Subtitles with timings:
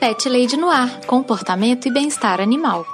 [0.00, 2.86] Pet Lady Noir, comportamento e bem-estar animal.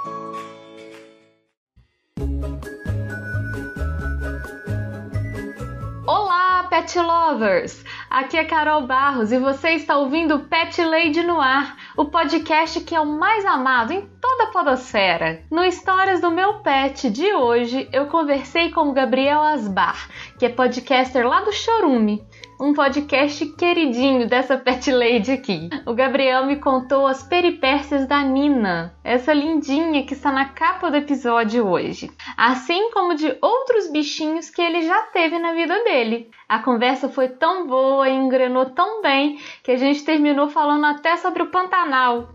[6.05, 7.81] Olá, pet lovers!
[8.09, 12.93] Aqui é Carol Barros e você está ouvindo Pet Lady no Ar, o podcast que
[12.93, 15.41] é o mais amado em toda a podosfera.
[15.49, 20.49] No Histórias do Meu Pet de hoje, eu conversei com o Gabriel Asbar, que é
[20.49, 22.21] podcaster lá do Chorume
[22.59, 25.69] um podcast queridinho dessa pet lady aqui.
[25.85, 30.97] O Gabriel me contou as peripécias da Nina, essa lindinha que está na capa do
[30.97, 36.31] episódio hoje, assim como de outros bichinhos que ele já teve na vida dele.
[36.49, 41.15] A conversa foi tão boa e engrenou tão bem que a gente terminou falando até
[41.17, 42.29] sobre o Pantanal.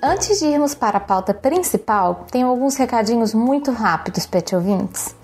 [0.00, 5.16] Antes de irmos para a pauta principal, tenho alguns recadinhos muito rápidos, pet ouvintes.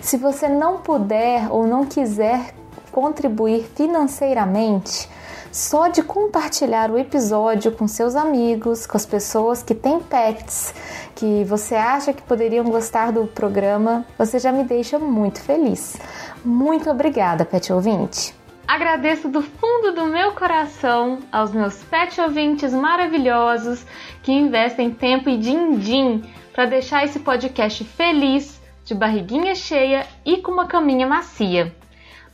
[0.00, 2.54] Se você não puder ou não quiser
[2.92, 5.10] contribuir financeiramente,
[5.54, 10.74] só de compartilhar o episódio com seus amigos, com as pessoas que têm pets,
[11.14, 15.96] que você acha que poderiam gostar do programa, você já me deixa muito feliz.
[16.44, 18.34] Muito obrigada, pet ouvinte.
[18.66, 23.86] Agradeço do fundo do meu coração aos meus pet ouvintes maravilhosos
[24.24, 30.50] que investem tempo e din-din para deixar esse podcast feliz, de barriguinha cheia e com
[30.50, 31.72] uma caminha macia.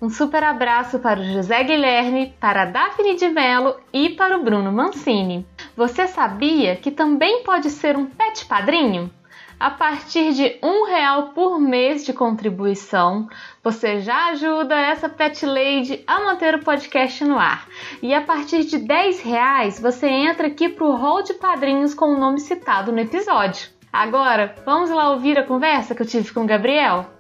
[0.01, 4.43] Um super abraço para o José Guilherme, para a Daphne de Mello e para o
[4.43, 5.47] Bruno Mancini.
[5.77, 9.11] Você sabia que também pode ser um pet padrinho?
[9.59, 13.29] A partir de um real por mês de contribuição,
[13.63, 17.69] você já ajuda essa Pet Lady a manter o podcast no ar.
[18.01, 22.07] E a partir de 10 reais, você entra aqui para o hall de padrinhos com
[22.07, 23.69] o nome citado no episódio.
[23.93, 27.11] Agora, vamos lá ouvir a conversa que eu tive com o Gabriel?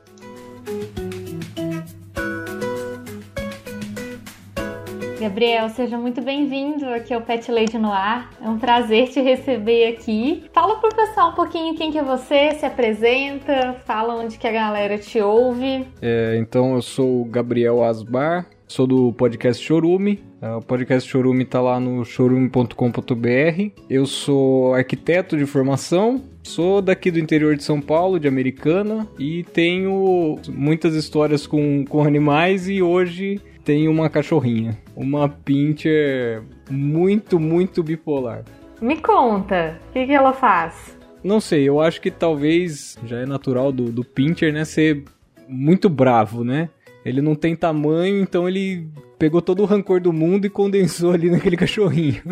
[5.21, 8.31] Gabriel, seja muito bem-vindo aqui ao Pet Lady no Ar.
[8.43, 10.45] É um prazer te receber aqui.
[10.51, 14.51] Fala pro pessoal um pouquinho quem que é você, se apresenta, fala onde que a
[14.51, 15.87] galera te ouve.
[16.01, 20.25] É, então eu sou o Gabriel Asbar, sou do podcast Chorume.
[20.41, 23.83] É, o podcast Chorume tá lá no chorume.com.br.
[23.91, 29.45] Eu sou arquiteto de formação, Sou daqui do interior de São Paulo, de Americana, e
[29.53, 34.79] tenho muitas histórias com, com animais e hoje tenho uma cachorrinha.
[34.95, 38.45] Uma pincher muito, muito bipolar.
[38.81, 40.97] Me conta, o que, que ela faz?
[41.23, 45.05] Não sei, eu acho que talvez já é natural do, do pincher, né, ser
[45.47, 46.71] muito bravo, né?
[47.05, 51.29] Ele não tem tamanho, então ele pegou todo o rancor do mundo e condensou ali
[51.31, 52.23] naquele cachorrinho.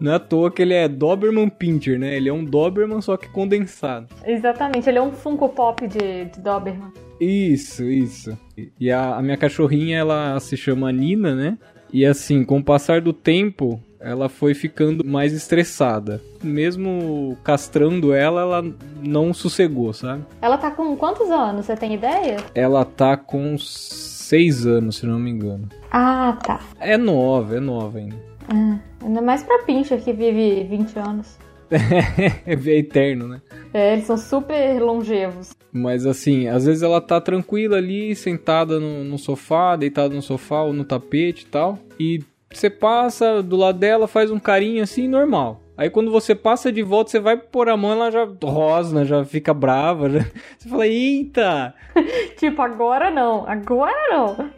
[0.00, 2.16] Não é à toa que ele é Doberman Pincher, né?
[2.16, 4.08] Ele é um Doberman, só que condensado.
[4.26, 6.92] Exatamente, ele é um Funko Pop de, de Doberman.
[7.20, 8.36] Isso, isso.
[8.78, 11.58] E a, a minha cachorrinha, ela se chama Nina, né?
[11.92, 16.20] E assim, com o passar do tempo, ela foi ficando mais estressada.
[16.42, 20.24] Mesmo castrando ela, ela não sossegou, sabe?
[20.42, 21.64] Ela tá com quantos anos?
[21.64, 22.36] Você tem ideia?
[22.54, 25.68] Ela tá com seis anos, se não me engano.
[25.90, 26.60] Ah, tá.
[26.80, 28.16] É nova, é nova ainda.
[28.48, 31.38] Ah, ainda mais pra Pincher que vive 20 anos.
[32.46, 33.42] é eterno, né?
[33.72, 35.52] É, eles são super longevos.
[35.72, 40.62] Mas assim, às vezes ela tá tranquila ali, sentada no, no sofá, deitada no sofá
[40.62, 41.78] ou no tapete e tal.
[41.98, 45.60] E você passa do lado dela, faz um carinho assim, normal.
[45.76, 49.24] Aí quando você passa de volta, você vai pôr a mão, ela já rosna, já
[49.24, 50.08] fica brava.
[50.08, 50.20] Já...
[50.56, 51.74] Você fala, eita!
[52.38, 54.50] tipo, agora não, agora não.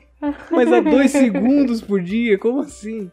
[0.50, 3.10] Mas a dois segundos por dia, como assim?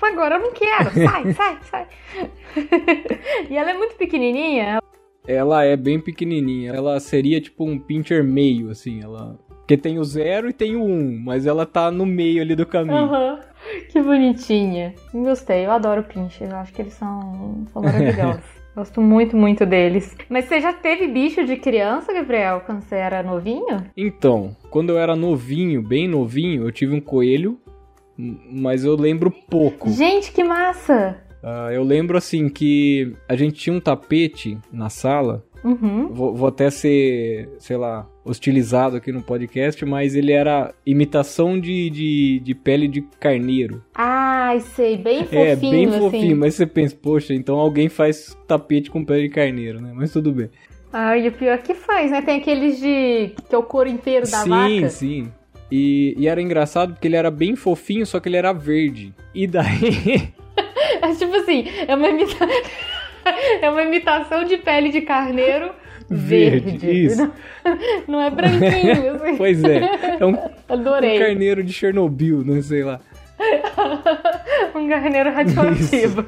[0.00, 1.88] Agora eu não quero, sai, sai, sai.
[3.50, 4.80] e ela é muito pequenininha?
[5.26, 6.72] Ela é bem pequenininha.
[6.72, 9.02] Ela seria tipo um pincher meio, assim.
[9.02, 12.54] Ela porque tem o zero e tem o um, mas ela tá no meio ali
[12.54, 13.10] do caminho.
[13.10, 13.38] Uhum.
[13.90, 14.94] Que bonitinha.
[15.10, 16.50] Gostei, eu adoro pincher.
[16.50, 18.44] Eu acho que eles são, são maravilhosos.
[18.74, 20.16] Gosto muito, muito deles.
[20.28, 23.84] Mas você já teve bicho de criança, Gabriel, quando você era novinho?
[23.96, 27.58] Então, quando eu era novinho, bem novinho, eu tive um coelho,
[28.16, 29.90] mas eu lembro pouco.
[29.90, 31.22] Gente, que massa!
[31.42, 35.44] Uh, eu lembro assim que a gente tinha um tapete na sala.
[35.64, 36.08] Uhum.
[36.08, 41.88] Vou, vou, até ser, sei lá, hostilizado aqui no podcast, mas ele era imitação de,
[41.88, 43.82] de, de pele de carneiro.
[43.94, 45.42] Ai, sei, bem fofinho.
[45.42, 45.98] É, bem assim.
[45.98, 49.90] fofinho, mas você pensa, poxa, então alguém faz tapete com pele de carneiro, né?
[49.94, 50.50] Mas tudo bem.
[50.92, 52.20] Ai, o pior que faz, né?
[52.20, 53.32] Tem aqueles de.
[53.48, 54.88] que é o couro inteiro da sim, vaca.
[54.90, 55.32] Sim, sim.
[55.72, 59.12] E, e era engraçado porque ele era bem fofinho, só que ele era verde.
[59.34, 60.32] E daí.
[61.02, 62.46] é tipo assim, é uma imitação.
[63.60, 65.70] é uma imitação de pele de carneiro
[66.08, 66.78] verde.
[66.78, 67.04] verde.
[67.06, 67.16] Isso.
[67.18, 67.32] Não,
[68.08, 69.36] não é branquinho, assim.
[69.36, 69.80] pois é.
[70.20, 70.36] É um,
[70.68, 71.16] Adorei.
[71.16, 73.00] um carneiro de Chernobyl, não sei lá.
[74.74, 76.24] um carneiro radioativo.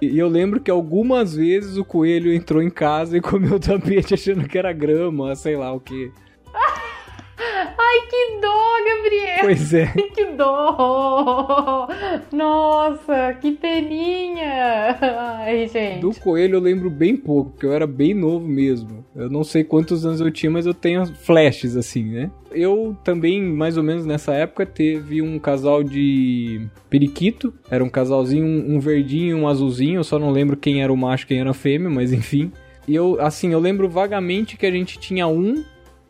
[0.00, 4.14] E eu lembro que algumas vezes o coelho entrou em casa e comeu o tapete
[4.14, 6.12] achando que era grama, sei lá o que.
[7.38, 9.38] Ai, que dó, Gabriel!
[9.40, 9.86] Pois é.
[10.14, 11.88] Que dó!
[12.32, 14.98] Nossa, que peninha!
[15.00, 16.00] Ai, gente.
[16.00, 19.04] Do coelho eu lembro bem pouco, porque eu era bem novo mesmo.
[19.14, 22.30] Eu não sei quantos anos eu tinha, mas eu tenho flashes assim, né?
[22.50, 27.54] Eu também, mais ou menos nessa época, teve um casal de periquito.
[27.70, 30.00] Era um casalzinho, um verdinho e um azulzinho.
[30.00, 32.50] Eu só não lembro quem era o macho quem era a fêmea, mas enfim.
[32.86, 35.62] E eu, assim, eu lembro vagamente que a gente tinha um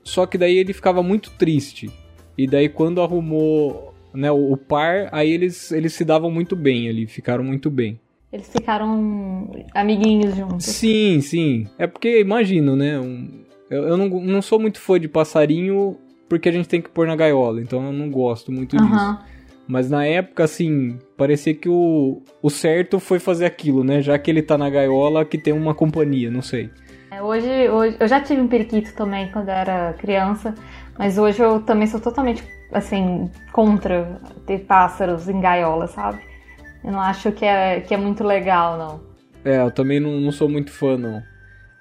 [0.08, 1.90] só que daí ele ficava muito triste.
[2.37, 7.06] E daí quando arrumou né, o, par, aí eles, eles se davam muito bem ali,
[7.06, 8.00] ficaram muito bem.
[8.32, 10.66] Eles ficaram amiguinhos juntos.
[10.66, 11.66] Sim, sim.
[11.78, 12.99] É porque, imagino, né?
[12.99, 13.28] Um,
[13.70, 15.96] eu, eu não, não sou muito fã de passarinho
[16.28, 18.90] porque a gente tem que pôr na gaiola, então eu não gosto muito Uhum.
[18.90, 19.19] disso.
[19.66, 24.00] Mas na época, assim, parecia que o, o certo foi fazer aquilo, né?
[24.00, 26.70] Já que ele tá na gaiola, que tem uma companhia, não sei.
[27.18, 30.54] É, Hoje, hoje, eu já tive um periquito também quando era criança,
[30.96, 36.20] mas hoje eu também sou totalmente, assim, contra ter pássaros em gaiola, sabe?
[36.84, 39.00] Eu não acho que é, que é muito legal, não.
[39.44, 41.22] É, eu também não, não sou muito fã, não.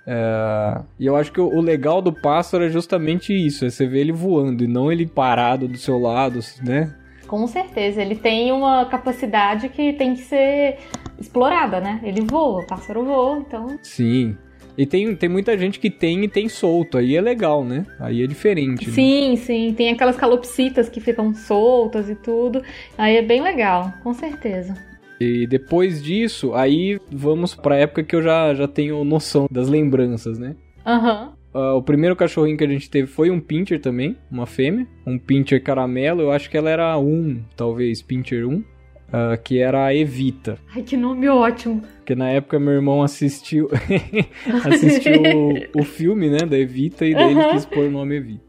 [0.05, 3.85] É, e eu acho que o, o legal do pássaro é justamente isso, é você
[3.85, 6.95] ver ele voando e não ele parado do seu lado, né?
[7.27, 10.77] Com certeza, ele tem uma capacidade que tem que ser
[11.19, 11.99] explorada, né?
[12.03, 13.77] Ele voa, o pássaro voa, então.
[13.83, 14.37] Sim.
[14.77, 17.85] E tem, tem muita gente que tem e tem solto, aí é legal, né?
[18.00, 18.88] Aí é diferente.
[18.88, 18.94] né?
[18.94, 19.74] Sim, sim.
[19.75, 22.62] Tem aquelas calopsitas que ficam soltas e tudo.
[22.97, 24.75] Aí é bem legal, com certeza.
[25.19, 30.38] E depois disso, aí vamos pra época que eu já, já tenho noção das lembranças,
[30.38, 30.56] né?
[30.85, 31.33] Aham.
[31.53, 34.85] Ah, o primeiro cachorrinho que a gente teve foi um pincher também, uma fêmea.
[35.07, 38.63] Um pincher caramelo, eu acho que ela era um, talvez, pincher 1.
[39.11, 40.57] Ah, que era a Evita.
[40.76, 41.81] Ai, que nome ótimo.
[41.97, 43.69] Porque na época meu irmão assistiu
[44.66, 48.47] assistiu o, o filme, né, da Evita, e daí ele quis pôr o nome Evita.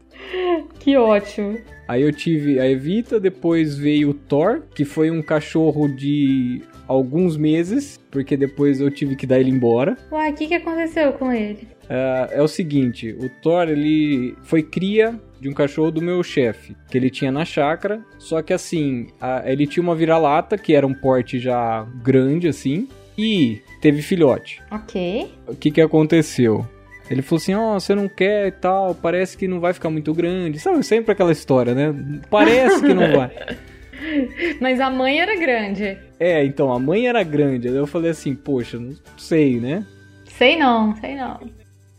[0.79, 1.57] Que ótimo.
[1.87, 7.35] Aí eu tive a Evita, depois veio o Thor, que foi um cachorro de alguns
[7.35, 9.97] meses, porque depois eu tive que dar ele embora.
[10.11, 11.67] Uai, o que, que aconteceu com ele?
[11.89, 16.75] Ah, é o seguinte, o Thor, ele foi cria de um cachorro do meu chefe,
[16.89, 20.85] que ele tinha na chácara, só que assim, a- ele tinha uma vira-lata, que era
[20.85, 24.61] um porte já grande, assim, e teve filhote.
[24.71, 25.31] Ok.
[25.47, 26.65] O que que aconteceu?
[27.09, 30.13] Ele falou assim, ó, você não quer e tal, parece que não vai ficar muito
[30.13, 30.59] grande.
[30.59, 31.93] Sabe, sempre aquela história, né?
[32.29, 33.31] Parece que não vai.
[34.61, 35.97] Mas a mãe era grande.
[36.19, 37.67] É, então, a mãe era grande.
[37.67, 39.85] Aí eu falei assim, poxa, não sei, né?
[40.25, 41.39] Sei não, sei não.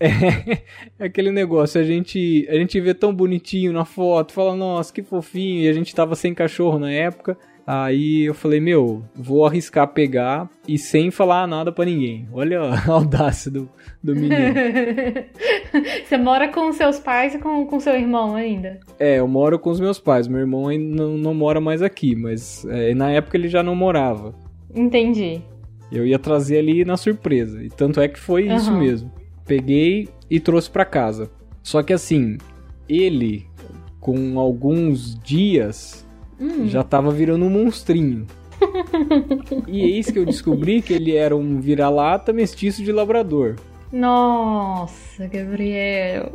[0.98, 5.02] É aquele negócio, a gente, a gente vê tão bonitinho na foto, fala, nossa, que
[5.02, 7.36] fofinho, e a gente tava sem cachorro na época.
[7.66, 12.28] Aí eu falei, meu, vou arriscar pegar e sem falar nada pra ninguém.
[12.32, 13.68] Olha a audácia do,
[14.02, 14.34] do menino.
[16.04, 18.80] Você mora com seus pais e com, com seu irmão ainda?
[18.98, 20.26] É, eu moro com os meus pais.
[20.26, 23.76] Meu irmão ainda não, não mora mais aqui, mas é, na época ele já não
[23.76, 24.34] morava.
[24.74, 25.40] Entendi.
[25.92, 27.62] Eu ia trazer ali na surpresa.
[27.62, 28.56] E tanto é que foi uhum.
[28.56, 29.12] isso mesmo.
[29.50, 31.28] Peguei e trouxe para casa.
[31.60, 32.38] Só que assim,
[32.88, 33.48] ele,
[33.98, 36.06] com alguns dias,
[36.40, 36.68] hum.
[36.68, 38.28] já tava virando um monstrinho.
[39.66, 43.56] e eis que eu descobri que ele era um vira-lata mestiço de labrador.
[43.92, 46.30] Nossa, Gabriel.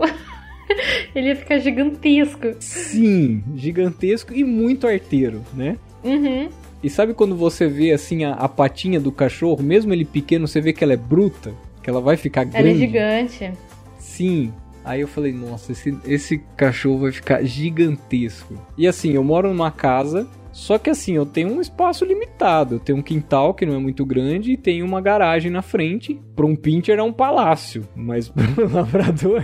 [1.15, 2.53] ele ia ficar gigantesco.
[2.60, 5.77] Sim, gigantesco e muito arteiro, né?
[6.03, 6.50] Uhum.
[6.84, 10.60] E sabe quando você vê assim a, a, patinha do cachorro, mesmo ele pequeno, você
[10.60, 11.53] vê que ela é bruta,
[11.86, 12.58] que ela vai ficar grande.
[12.58, 13.51] Ela é gigante.
[14.00, 14.51] Sim.
[14.84, 18.56] Aí eu falei, nossa, esse, esse cachorro vai ficar gigantesco.
[18.75, 22.75] E assim, eu moro numa casa só que assim, eu tenho um espaço limitado.
[22.75, 26.20] Eu tenho um quintal que não é muito grande e tenho uma garagem na frente.
[26.36, 29.44] Para um pincher é um palácio, mas para um labrador.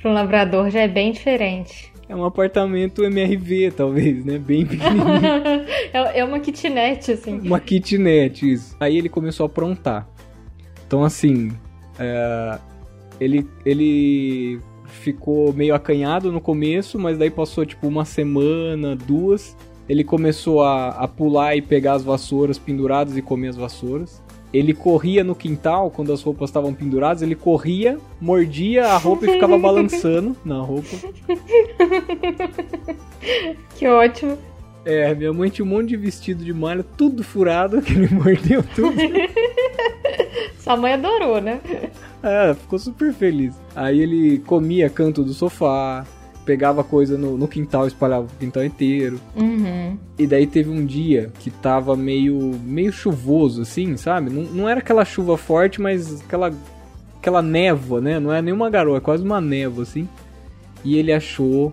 [0.00, 1.92] Para um labrador já é bem diferente.
[2.08, 4.38] É um apartamento MRV, talvez, né?
[4.38, 5.66] Bem pequenininho.
[5.92, 7.38] é uma kitnet, assim.
[7.38, 8.76] Uma kitnet, isso.
[8.80, 10.08] Aí ele começou a aprontar.
[10.86, 11.50] Então, assim,
[11.98, 12.58] é...
[13.20, 19.56] ele, ele ficou meio acanhado no começo, mas daí passou tipo uma semana, duas
[19.88, 24.22] ele começou a, a pular e pegar as vassouras penduradas e comer as vassouras.
[24.52, 29.32] Ele corria no quintal quando as roupas estavam penduradas, ele corria, mordia a roupa e
[29.32, 30.96] ficava balançando na roupa.
[33.76, 34.38] Que ótimo.
[34.84, 38.62] É, minha mãe tinha um monte de vestido de malha, tudo furado, que ele mordeu
[38.74, 38.96] tudo.
[40.58, 41.60] Sua mãe adorou, né?
[42.26, 43.54] É, ficou super feliz.
[43.74, 46.04] Aí ele comia canto do sofá,
[46.44, 49.20] pegava coisa no, no quintal, espalhava o quintal inteiro.
[49.36, 49.96] Uhum.
[50.18, 54.30] E daí teve um dia que tava meio, meio chuvoso, assim, sabe?
[54.30, 56.52] Não, não era aquela chuva forte, mas aquela,
[57.18, 58.18] aquela névoa, né?
[58.18, 60.08] Não é nenhuma garoa, é quase uma névoa, assim.
[60.84, 61.72] E ele achou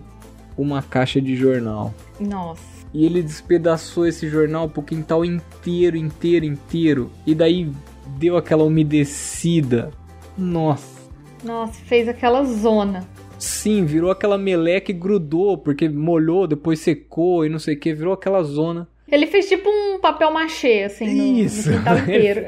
[0.56, 1.94] uma caixa de jornal.
[2.20, 2.74] Nossa.
[2.92, 7.10] E ele despedaçou esse jornal pro quintal inteiro, inteiro, inteiro.
[7.26, 7.70] E daí
[8.18, 9.90] deu aquela umedecida.
[10.36, 11.02] Nossa.
[11.42, 13.06] Nossa, fez aquela zona.
[13.38, 17.92] Sim, virou aquela meleca e grudou, porque molhou, depois secou e não sei o que,
[17.92, 18.88] virou aquela zona.
[19.06, 21.70] Ele fez tipo um papel machê, assim, no, Isso.
[21.70, 22.42] no quintal inteiro.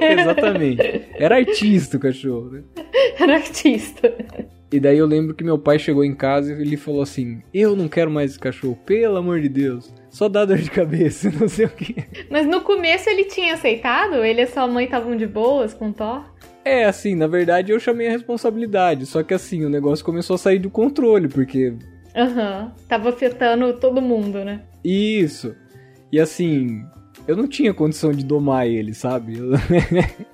[0.00, 1.02] Exatamente.
[1.14, 2.62] Era artista o cachorro, né?
[3.18, 4.12] Era artista.
[4.72, 7.76] E daí eu lembro que meu pai chegou em casa e ele falou assim: Eu
[7.76, 9.92] não quero mais esse cachorro, pelo amor de Deus.
[10.08, 11.94] Só dá dor de cabeça, não sei o que.
[12.30, 14.24] Mas no começo ele tinha aceitado?
[14.24, 16.24] Ele e sua mãe estavam de boas com o Thor?
[16.64, 19.04] É, assim, na verdade eu chamei a responsabilidade.
[19.04, 21.74] Só que assim, o negócio começou a sair do controle, porque.
[22.16, 22.62] Aham.
[22.62, 22.84] Uhum.
[22.88, 24.62] Tava afetando todo mundo, né?
[24.82, 25.54] Isso.
[26.10, 26.82] E assim,
[27.28, 29.38] eu não tinha condição de domar ele, sabe?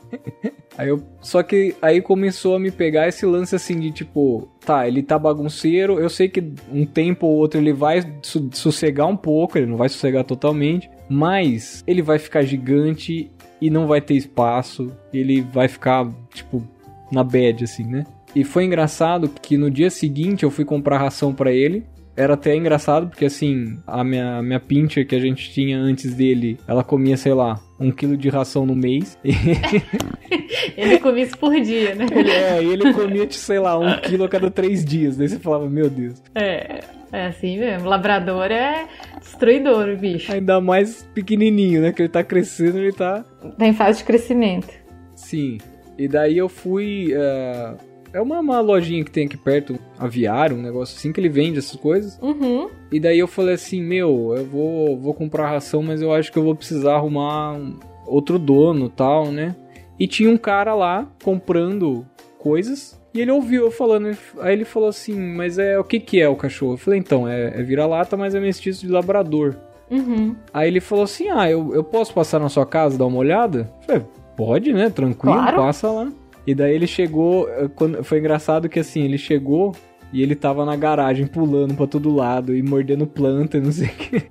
[0.76, 4.86] aí eu, só que aí começou a me pegar esse lance assim de tipo, tá,
[4.86, 9.16] ele tá bagunceiro, eu sei que um tempo ou outro ele vai su sossegar um
[9.16, 14.14] pouco, ele não vai sossegar totalmente, mas ele vai ficar gigante e não vai ter
[14.14, 16.62] espaço, ele vai ficar, tipo,
[17.10, 18.04] na bad, assim, né?
[18.34, 21.84] E foi engraçado que no dia seguinte eu fui comprar ração para ele.
[22.18, 26.58] Era até engraçado porque, assim, a minha, minha pincher que a gente tinha antes dele,
[26.66, 29.16] ela comia, sei lá, um quilo de ração no mês.
[30.76, 32.06] ele comia isso por dia, né?
[32.10, 35.16] Ele, é, ele comia, sei lá, um quilo a cada três dias.
[35.16, 36.20] Daí você falava, meu Deus.
[36.34, 36.80] É,
[37.12, 37.88] é assim mesmo.
[37.88, 38.88] Labrador é
[39.20, 40.32] destruidor, o bicho.
[40.32, 41.92] Ainda mais pequenininho, né?
[41.92, 43.24] Que ele tá crescendo, ele tá...
[43.56, 44.74] Tá em fase de crescimento.
[45.14, 45.58] Sim.
[45.96, 47.12] E daí eu fui...
[47.14, 51.28] Uh é uma, uma lojinha que tem aqui perto, aviário, um negócio assim, que ele
[51.28, 52.18] vende essas coisas.
[52.20, 52.68] Uhum.
[52.90, 56.38] E daí eu falei assim, meu, eu vou, vou comprar ração, mas eu acho que
[56.38, 59.54] eu vou precisar arrumar um, outro dono tal, né?
[59.98, 62.06] E tinha um cara lá comprando
[62.38, 62.98] coisas.
[63.12, 66.28] E ele ouviu eu falando, aí ele falou assim, mas é o que que é
[66.28, 66.74] o cachorro?
[66.74, 69.56] Eu falei, então, é, é vira-lata, mas é mestiço de labrador.
[69.90, 70.36] Uhum.
[70.52, 73.70] Aí ele falou assim, ah, eu, eu posso passar na sua casa dar uma olhada?
[73.80, 74.02] Eu falei,
[74.36, 74.90] pode, né?
[74.90, 75.56] Tranquilo, claro.
[75.56, 76.12] passa lá.
[76.48, 79.76] E daí ele chegou, eh, quando, foi engraçado que assim, ele chegou
[80.10, 83.88] e ele tava na garagem pulando pra todo lado e mordendo planta e não sei
[83.88, 84.22] o que.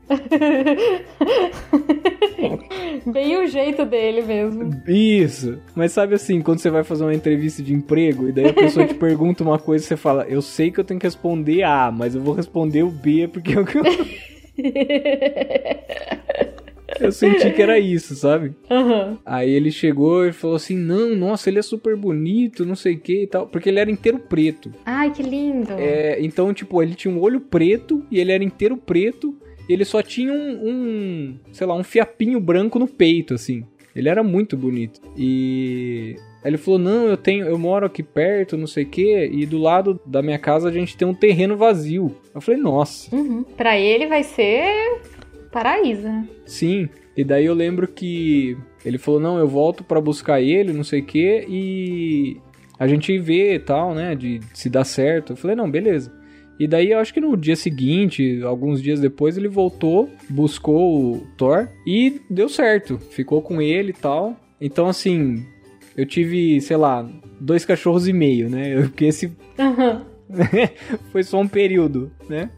[3.05, 4.81] Bem o jeito dele mesmo.
[4.87, 5.59] Isso.
[5.75, 8.87] Mas sabe assim, quando você vai fazer uma entrevista de emprego e daí a pessoa
[8.87, 11.91] te pergunta uma coisa e você fala, eu sei que eu tenho que responder A,
[11.91, 13.63] mas eu vou responder o B porque eu.
[16.99, 18.53] Eu senti que era isso, sabe?
[18.77, 19.17] Uhum.
[19.25, 22.99] Aí ele chegou e falou assim: Não, nossa, ele é super bonito, não sei o
[22.99, 23.47] que e tal.
[23.47, 24.71] Porque ele era inteiro preto.
[24.85, 25.73] Ai, que lindo.
[25.73, 29.35] É, então, tipo, ele tinha um olho preto e ele era inteiro preto.
[29.67, 33.65] E ele só tinha um, um, sei lá, um fiapinho branco no peito, assim.
[33.95, 35.01] Ele era muito bonito.
[35.17, 39.29] E Aí ele falou: "Não, eu tenho, eu moro aqui perto, não sei o quê,
[39.33, 42.15] e do lado da minha casa a gente tem um terreno vazio".
[42.33, 43.13] Eu falei: "Nossa".
[43.13, 43.43] Uhum.
[43.43, 45.01] Para ele vai ser
[45.51, 46.27] paraíso, né?
[46.45, 46.89] Sim.
[47.15, 51.01] E daí eu lembro que ele falou: "Não, eu volto para buscar ele, não sei
[51.01, 52.37] o quê, e
[52.79, 55.33] a gente vê e tal, né, de se dá certo".
[55.33, 56.11] Eu falei: "Não, beleza".
[56.59, 61.27] E daí eu acho que no dia seguinte, alguns dias depois, ele voltou, buscou o
[61.37, 62.97] Thor e deu certo.
[62.97, 64.35] Ficou com ele e tal.
[64.59, 65.45] Então, assim,
[65.95, 67.07] eu tive, sei lá,
[67.39, 68.81] dois cachorros e meio, né?
[68.89, 69.27] Porque esse.
[69.59, 70.01] Uhum.
[71.11, 72.49] foi só um período, né?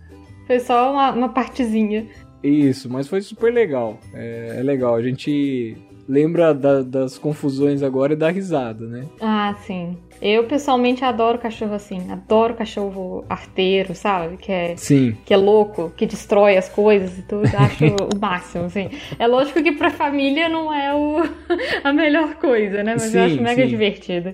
[0.47, 2.07] Foi só uma, uma partezinha.
[2.43, 3.99] Isso, mas foi super legal.
[4.13, 4.95] É, é legal.
[4.95, 5.77] A gente
[6.07, 9.05] lembra da, das confusões agora e dá risada, né?
[9.21, 9.95] Ah, sim.
[10.21, 14.35] Eu pessoalmente adoro cachorro assim, adoro cachorro arteiro, sabe?
[14.37, 15.15] Que é, sim.
[15.23, 17.45] que é louco, que destrói as coisas e tudo.
[17.45, 18.89] Acho o máximo, assim.
[19.17, 21.21] É lógico que pra família não é o,
[21.83, 22.93] a melhor coisa, né?
[22.93, 23.69] Mas sim, eu acho mega sim.
[23.69, 24.33] divertido.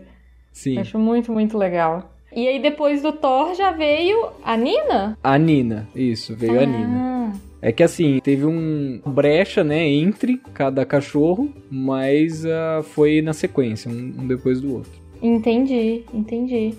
[0.53, 0.79] Sim.
[0.79, 2.11] Acho muito, muito legal.
[2.33, 5.17] E aí depois do Thor já veio a Nina?
[5.23, 6.63] A Nina, isso, veio ah.
[6.63, 7.33] a Nina.
[7.65, 13.89] É que assim, teve um brecha, né, entre cada cachorro, mas uh, foi na sequência,
[13.89, 14.91] um, depois do outro.
[15.19, 16.75] Entendi, entendi.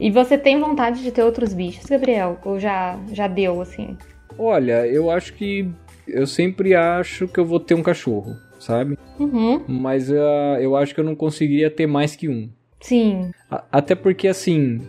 [0.00, 2.40] E você tem vontade de ter outros bichos, Gabriel?
[2.44, 3.96] Ou já, já deu, assim?
[4.36, 5.68] Olha, eu acho que.
[6.08, 8.98] Eu sempre acho que eu vou ter um cachorro, sabe?
[9.20, 9.62] Uhum.
[9.68, 12.48] Mas uh, eu acho que eu não conseguiria ter mais que um.
[12.80, 13.30] Sim.
[13.48, 14.80] A até porque, assim,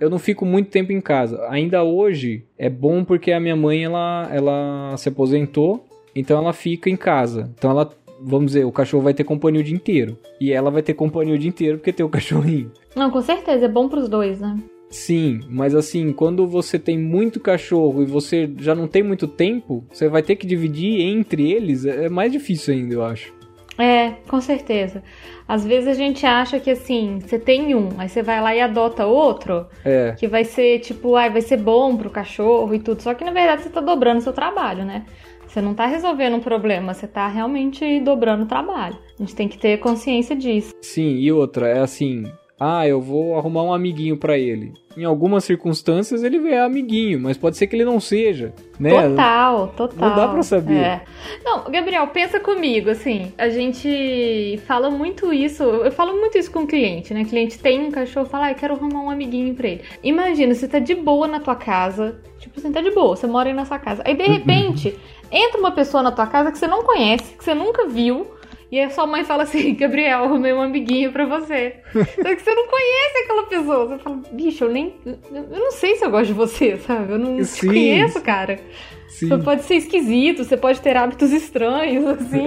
[0.00, 1.46] eu não fico muito tempo em casa.
[1.48, 6.88] Ainda hoje é bom porque a minha mãe ela, ela se aposentou, então ela fica
[6.88, 7.50] em casa.
[7.56, 7.90] Então ela
[8.22, 10.18] vamos dizer, o cachorro vai ter companhia o dia inteiro.
[10.40, 12.70] E ela vai ter companhia o dia inteiro porque tem o cachorrinho.
[12.94, 14.58] Não, com certeza, é bom pros dois, né?
[14.90, 19.84] Sim, mas assim, quando você tem muito cachorro e você já não tem muito tempo,
[19.90, 23.32] você vai ter que dividir entre eles, é mais difícil ainda, eu acho.
[23.80, 25.02] É, com certeza.
[25.48, 28.60] Às vezes a gente acha que assim, você tem um, aí você vai lá e
[28.60, 30.14] adota outro, é.
[30.16, 33.02] que vai ser tipo, ai, vai ser bom pro cachorro e tudo.
[33.02, 35.04] Só que na verdade você tá dobrando o seu trabalho, né?
[35.46, 38.96] Você não está resolvendo um problema, você está realmente dobrando o trabalho.
[39.18, 40.72] A gente tem que ter consciência disso.
[40.80, 42.30] Sim, e outra, é assim,
[42.62, 44.74] ah, eu vou arrumar um amiguinho para ele.
[44.94, 48.90] Em algumas circunstâncias ele é amiguinho, mas pode ser que ele não seja, né?
[49.08, 50.08] Total, total.
[50.10, 50.76] Não dá pra saber.
[50.76, 51.02] É.
[51.42, 56.64] Não, Gabriel, pensa comigo, assim, a gente fala muito isso, eu falo muito isso com
[56.64, 57.22] o cliente, né?
[57.22, 59.82] O cliente tem um cachorro, fala, ah, eu quero arrumar um amiguinho pra ele.
[60.02, 63.48] Imagina, você tá de boa na tua casa, tipo, você tá de boa, você mora
[63.48, 64.02] aí na sua casa.
[64.04, 64.98] Aí, de repente,
[65.32, 68.26] entra uma pessoa na tua casa que você não conhece, que você nunca viu,
[68.70, 71.76] e a sua mãe fala assim: Gabriel, arrumei um amiguinho pra você.
[71.92, 73.86] Só que você não conhece aquela pessoa.
[73.86, 74.94] Você fala, bicho, eu nem.
[75.04, 77.12] Eu não sei se eu gosto de você, sabe?
[77.12, 77.60] Eu não Sim.
[77.60, 78.60] te conheço, cara.
[79.10, 79.28] Sim.
[79.28, 82.46] Você pode ser esquisito, você pode ter hábitos estranhos, assim.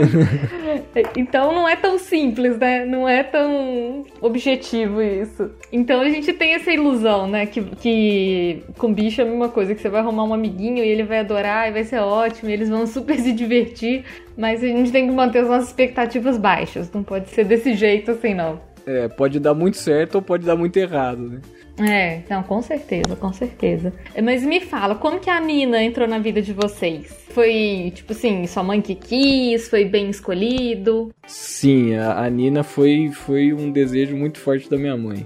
[1.17, 2.86] então não é tão simples, né?
[2.86, 5.52] Não é tão objetivo isso.
[5.71, 7.45] Então a gente tem essa ilusão, né?
[7.45, 10.88] Que, que com bicho é a mesma coisa, que você vai arrumar um amiguinho e
[10.88, 14.06] ele vai adorar e vai ser ótimo, e eles vão super se divertir.
[14.38, 16.89] Mas a gente tem que manter as nossas expectativas baixas.
[16.91, 18.60] Não pode ser desse jeito assim, não.
[18.86, 21.41] É, pode dar muito certo ou pode dar muito errado, né?
[21.77, 23.93] É, então, com certeza, com certeza.
[24.21, 27.12] Mas me fala, como que a Nina entrou na vida de vocês?
[27.29, 29.67] Foi, tipo assim, sua mãe que quis?
[29.67, 31.09] Foi bem escolhido?
[31.25, 35.25] Sim, a, a Nina foi, foi um desejo muito forte da minha mãe.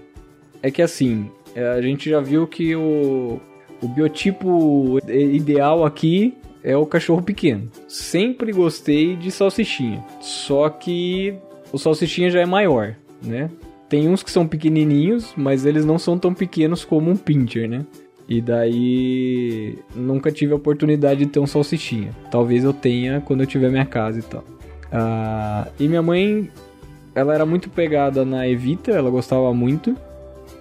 [0.63, 3.41] É que assim, é, a gente já viu que o,
[3.81, 6.33] o biotipo ideal aqui
[6.63, 7.69] é o cachorro pequeno.
[7.87, 10.03] Sempre gostei de salsichinha.
[10.21, 11.35] Só que
[11.71, 13.49] o salsichinha já é maior, né?
[13.89, 17.85] Tem uns que são pequenininhos, mas eles não são tão pequenos como um pincher, né?
[18.27, 22.11] E daí nunca tive a oportunidade de ter um salsichinha.
[22.29, 24.43] Talvez eu tenha quando eu tiver minha casa e tal.
[24.91, 26.49] Ah, e minha mãe,
[27.15, 29.95] ela era muito pegada na Evita, ela gostava muito.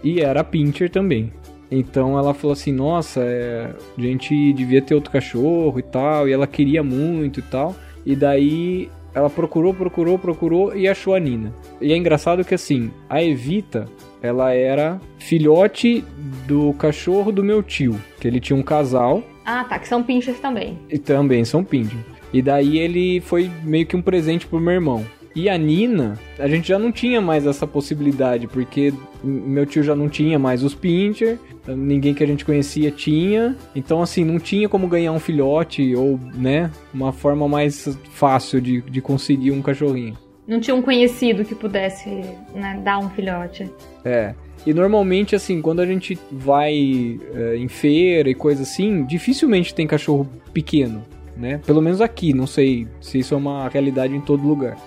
[0.05, 1.33] E era pincher também.
[1.69, 6.29] Então ela falou assim: Nossa, é, a gente devia ter outro cachorro e tal.
[6.29, 7.75] E ela queria muito e tal.
[8.05, 11.51] E daí ela procurou, procurou, procurou e achou a Nina.
[11.81, 13.87] E é engraçado que assim, a Evita,
[14.21, 16.05] ela era filhote
[16.47, 19.23] do cachorro do meu tio, que ele tinha um casal.
[19.43, 20.79] Ah, tá, que são pinchers também.
[20.91, 21.99] E também são pinchers.
[22.31, 25.03] E daí ele foi meio que um presente pro meu irmão.
[25.37, 28.91] E a Nina, a gente já não tinha mais essa possibilidade, porque
[29.23, 33.55] meu tio já não tinha mais os Pincher, ninguém que a gente conhecia tinha.
[33.75, 38.81] Então, assim, não tinha como ganhar um filhote ou, né, uma forma mais fácil de,
[38.81, 40.17] de conseguir um cachorrinho.
[40.49, 42.09] Não tinha um conhecido que pudesse
[42.55, 43.71] né, dar um filhote.
[44.07, 44.35] É.
[44.65, 49.87] E normalmente, assim, quando a gente vai é, em feira e coisa assim, dificilmente tem
[49.87, 51.05] cachorro pequeno,
[51.37, 51.61] né?
[51.67, 54.79] Pelo menos aqui, não sei se isso é uma realidade em todo lugar.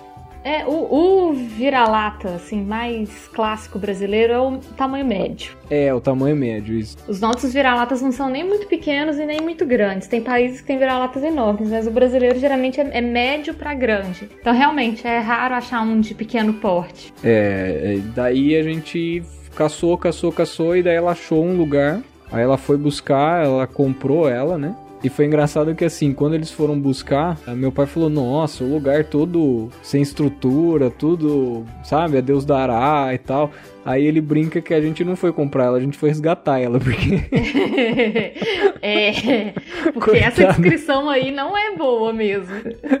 [0.42, 5.56] É, o, o vira-lata, assim, mais clássico brasileiro é o tamanho médio.
[5.70, 6.96] É, o tamanho médio, isso.
[7.06, 10.08] Os nossos vira-latas não são nem muito pequenos e nem muito grandes.
[10.08, 14.28] Tem países que têm vira-latas enormes, mas o brasileiro geralmente é, é médio para grande.
[14.40, 17.12] Então, realmente, é raro achar um de pequeno porte.
[17.22, 19.22] É, é, daí a gente
[19.54, 22.00] caçou, caçou, caçou, e daí ela achou um lugar.
[22.32, 24.74] Aí ela foi buscar, ela comprou ela, né?
[25.02, 29.04] E foi engraçado que assim, quando eles foram buscar, meu pai falou: Nossa, o lugar
[29.04, 32.18] todo sem estrutura, tudo, sabe?
[32.18, 33.50] A Deus dará e tal.
[33.82, 36.78] Aí ele brinca que a gente não foi comprar ela, a gente foi resgatar ela,
[36.78, 37.22] porque.
[38.82, 39.54] é,
[39.94, 40.42] porque Coitado.
[40.42, 42.54] essa descrição aí não é boa mesmo.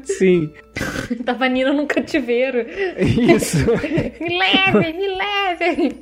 [0.04, 0.50] Sim.
[1.22, 2.64] Tava Nina num cativeiro.
[2.98, 3.58] Isso.
[4.20, 5.96] me leve, me leve.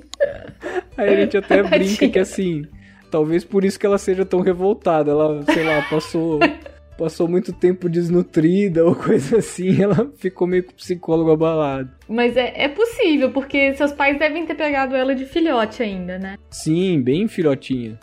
[0.96, 2.64] Aí a gente até brinca que assim
[3.10, 5.10] Talvez por isso que ela seja tão revoltada.
[5.10, 6.38] Ela, sei lá, passou
[6.98, 11.88] passou muito tempo desnutrida ou coisa assim, ela ficou meio com psicólogo abalado.
[12.08, 16.36] Mas é, é possível, porque seus pais devem ter pegado ela de filhote ainda, né?
[16.50, 17.98] Sim, bem filhotinha.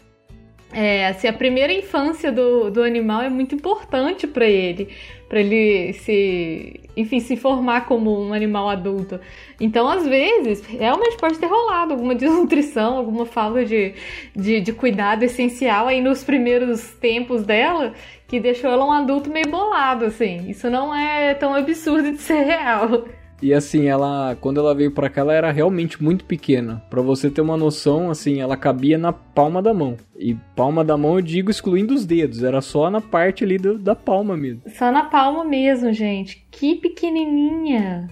[0.78, 4.90] É, assim, a primeira infância do, do animal é muito importante para ele,
[5.30, 9.18] para ele se, enfim, se formar como um animal adulto.
[9.58, 13.94] Então, às vezes, realmente pode ter rolado alguma desnutrição, alguma falta de,
[14.36, 17.94] de, de cuidado essencial aí nos primeiros tempos dela,
[18.28, 20.50] que deixou ela um adulto meio bolado, assim.
[20.50, 23.06] Isso não é tão absurdo de ser real.
[23.41, 26.82] E assim, ela, quando ela veio para cá, ela era realmente muito pequena.
[26.89, 29.98] Para você ter uma noção, assim, ela cabia na palma da mão.
[30.17, 33.78] E palma da mão eu digo excluindo os dedos, era só na parte ali do,
[33.78, 34.62] da palma mesmo.
[34.67, 36.48] Só na palma mesmo, gente.
[36.50, 38.08] Que pequenininha.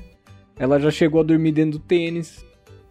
[0.59, 2.45] Ela já chegou a dormir dentro do tênis.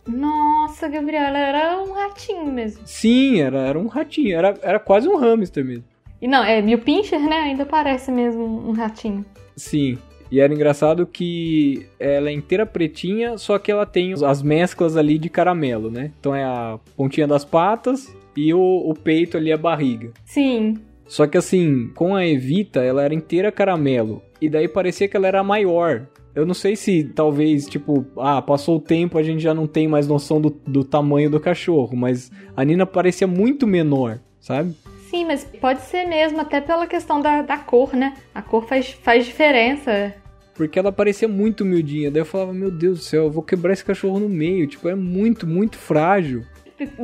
[0.06, 2.82] Nossa, Gabriela, era um ratinho mesmo.
[2.84, 5.84] Sim, era, era um ratinho, era, era quase um hamster mesmo.
[6.20, 9.24] E não, é, e o Pincher, né, ainda parece mesmo um ratinho.
[9.56, 9.98] Sim,
[10.32, 15.18] e era engraçado que ela é inteira pretinha, só que ela tem as mesclas ali
[15.18, 16.10] de caramelo, né?
[16.18, 20.10] Então é a pontinha das patas e o, o peito ali, a barriga.
[20.24, 20.78] Sim.
[21.04, 24.22] Só que assim, com a Evita, ela era inteira caramelo.
[24.40, 26.06] E daí parecia que ela era maior.
[26.34, 29.86] Eu não sei se talvez, tipo, ah, passou o tempo, a gente já não tem
[29.86, 34.74] mais noção do, do tamanho do cachorro, mas a Nina parecia muito menor, sabe?
[35.10, 38.14] Sim, mas pode ser mesmo, até pela questão da, da cor, né?
[38.34, 40.21] A cor faz, faz diferença.
[40.54, 42.10] Porque ela parecia muito miudinha.
[42.10, 44.66] Daí eu falava, meu Deus do céu, eu vou quebrar esse cachorro no meio.
[44.66, 46.44] Tipo, é muito, muito frágil.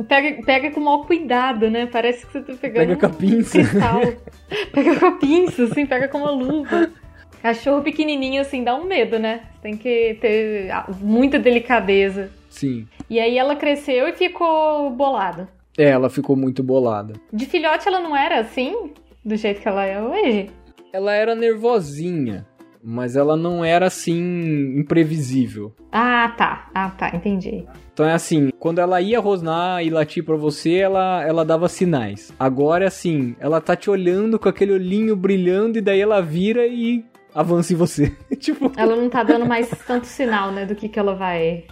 [0.07, 1.85] Pega, pega com maior cuidado, né?
[1.85, 2.87] Parece que você tá pegando.
[2.87, 3.59] Pega com a pinça.
[3.59, 3.61] Um
[4.71, 6.91] pega com a pinça, assim, pega com uma luva.
[7.41, 9.43] Cachorro pequenininho, assim, dá um medo, né?
[9.61, 10.69] Tem que ter
[11.01, 12.29] muita delicadeza.
[12.49, 12.87] Sim.
[13.09, 15.47] E aí ela cresceu e ficou bolada.
[15.77, 17.13] É, ela ficou muito bolada.
[17.31, 18.91] De filhote ela não era assim?
[19.23, 20.49] Do jeito que ela é hoje?
[20.91, 22.45] Ela era nervosinha
[22.83, 25.73] mas ela não era assim imprevisível.
[25.91, 26.69] Ah, tá.
[26.73, 27.65] Ah, tá, entendi.
[27.93, 32.33] Então é assim, quando ela ia rosnar e latir para você, ela ela dava sinais.
[32.39, 37.03] Agora assim, ela tá te olhando com aquele olhinho brilhando e daí ela vira e
[37.33, 38.15] avança em você.
[38.39, 41.65] tipo, ela não tá dando mais tanto sinal, né, do que que ela vai,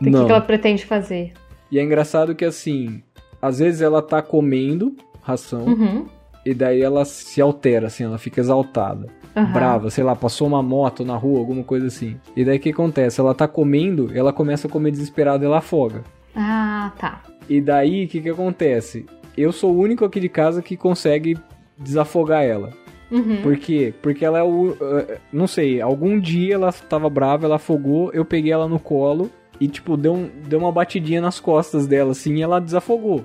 [0.00, 0.20] do não.
[0.20, 1.32] que, que ela pretende fazer.
[1.70, 3.02] E é engraçado que assim,
[3.40, 6.06] às vezes ela tá comendo ração uhum.
[6.44, 9.52] E daí ela se altera, assim, ela fica exaltada uhum.
[9.52, 12.16] brava, sei lá, passou uma moto na rua, alguma coisa assim.
[12.36, 13.20] E daí o que acontece?
[13.20, 16.02] Ela tá comendo, ela começa a comer desesperada e ela afoga.
[16.34, 17.22] Ah, tá.
[17.48, 19.06] E daí o que que acontece?
[19.36, 21.36] Eu sou o único aqui de casa que consegue
[21.76, 22.70] desafogar ela.
[23.10, 23.42] Uhum.
[23.42, 23.92] Por quê?
[24.00, 24.70] Porque ela é o.
[24.70, 29.30] Uh, não sei, algum dia ela tava brava, ela afogou, eu peguei ela no colo
[29.60, 33.24] e, tipo, deu, um, deu uma batidinha nas costas dela, assim, e ela desafogou.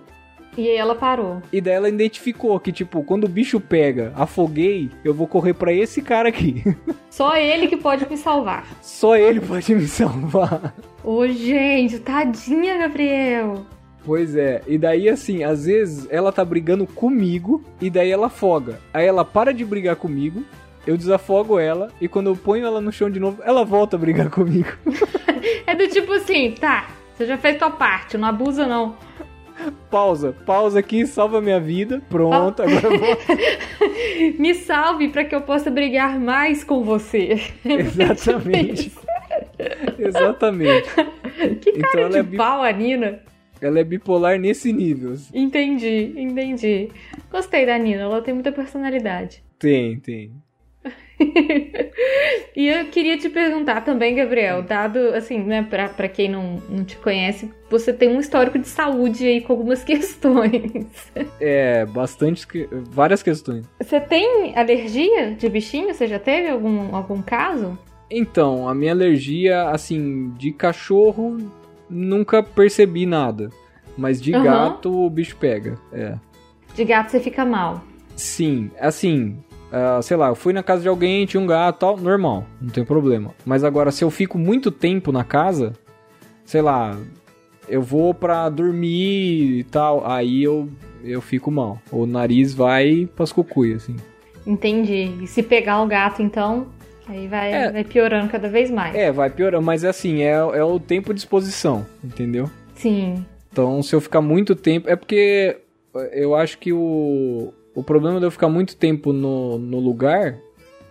[0.60, 1.41] E aí ela parou.
[1.54, 5.72] E daí ela identificou que, tipo, quando o bicho pega, afoguei, eu vou correr para
[5.72, 6.62] esse cara aqui.
[7.10, 8.67] Só ele que pode me salvar.
[8.82, 10.76] Só ele pode me salvar.
[11.02, 13.65] Ô, gente, tadinha, Gabriel.
[14.04, 18.82] Pois é, e daí assim, às vezes ela tá brigando comigo e daí ela afoga.
[18.93, 20.43] Aí ela para de brigar comigo,
[20.86, 24.00] eu desafogo ela e quando eu ponho ela no chão de novo, ela volta a
[24.00, 24.72] brigar comigo.
[25.65, 28.95] é do tipo assim, tá, você já fez tua parte, não abusa não
[29.89, 32.02] pausa, pausa aqui, salva minha vida.
[32.10, 33.17] Pronto, agora vou.
[34.38, 37.41] Me salve para que eu possa brigar mais com você.
[37.65, 38.91] Exatamente.
[39.98, 40.89] Exatamente.
[41.62, 42.38] Que cara então, de é bi...
[42.38, 43.22] pau, a Nina.
[43.62, 45.15] Ela é bipolar nesse nível.
[45.34, 46.89] Entendi, entendi.
[47.30, 49.43] Gostei da Nina, ela tem muita personalidade.
[49.58, 50.32] Tem, tem.
[52.55, 56.84] E eu queria te perguntar também, Gabriel, dado, assim, né, pra, pra quem não, não
[56.84, 61.12] te conhece, você tem um histórico de saúde aí com algumas questões.
[61.39, 63.65] É, bastante, várias questões.
[63.82, 65.93] Você tem alergia de bichinho?
[65.93, 67.77] Você já teve algum, algum caso?
[68.10, 71.38] Então, a minha alergia, assim, de cachorro,
[71.89, 73.49] nunca percebi nada.
[73.97, 74.43] Mas de Aham.
[74.43, 75.77] gato, o bicho pega.
[75.91, 76.15] É.
[76.73, 77.84] De gato você fica mal.
[78.15, 79.38] Sim, assim,
[79.71, 82.69] ah, sei lá, eu fui na casa de alguém, tinha um gato tal, normal, não
[82.69, 83.34] tem problema.
[83.45, 85.73] Mas agora, se eu fico muito tempo na casa,
[86.45, 86.97] sei lá,
[87.67, 90.69] eu vou pra dormir e tal, aí eu,
[91.03, 91.79] eu fico mal.
[91.91, 93.95] O nariz vai pras cucuia, assim.
[94.45, 95.12] Entendi.
[95.21, 96.67] E se pegar o gato, então,
[97.08, 97.71] aí vai, É.
[97.71, 98.95] vai piorando cada vez mais.
[98.95, 102.49] É, vai piorando, mas assim, é, é o tempo de exposição, entendeu?
[102.73, 103.23] Sim.
[103.51, 104.89] Então, se eu ficar muito tempo.
[104.89, 105.58] É porque
[106.13, 110.38] eu acho que o, o problema de eu ficar muito tempo no, no lugar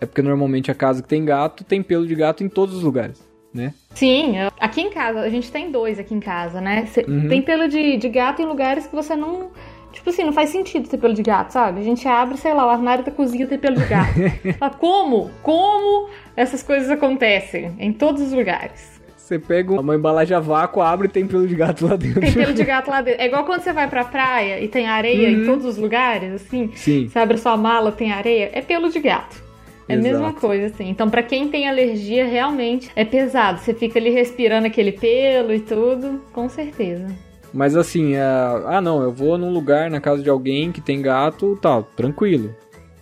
[0.01, 2.83] é porque normalmente a casa que tem gato tem pelo de gato em todos os
[2.83, 3.21] lugares,
[3.53, 3.73] né?
[3.93, 6.85] Sim, aqui em casa, a gente tem dois aqui em casa, né?
[6.85, 7.27] Cê- Uhum.
[7.27, 9.49] Tem pelo de, de gato em lugares que você não.
[9.91, 11.79] Tipo assim, não faz sentido ter pelo de gato, sabe?
[11.79, 14.13] A gente abre, sei lá, o armário da cozinha tem pelo de gato.
[14.59, 15.31] Fala, como?
[15.41, 17.75] Como essas coisas acontecem?
[17.79, 18.98] Em todos os lugares.
[19.29, 22.19] Você pega uma embalagem a vácuo, abre e tem pelo de gato lá dentro.
[22.19, 23.21] Tem pelo de gato lá dentro.
[23.21, 25.45] É igual quando você vai pra praia e tem areia em Uhum.
[25.45, 26.71] todos os lugares, assim.
[26.73, 27.07] Sim.
[27.07, 28.49] Você abre sua mala, tem areia.
[28.53, 29.39] É pelo de gato.
[29.87, 30.41] É a mesma Exato.
[30.41, 30.89] coisa, assim.
[30.89, 33.59] Então, pra quem tem alergia, realmente é pesado.
[33.59, 37.05] Você fica ali respirando aquele pelo e tudo, com certeza.
[37.53, 38.21] Mas assim, é...
[38.65, 42.55] ah não, eu vou num lugar na casa de alguém que tem gato, tal, tranquilo.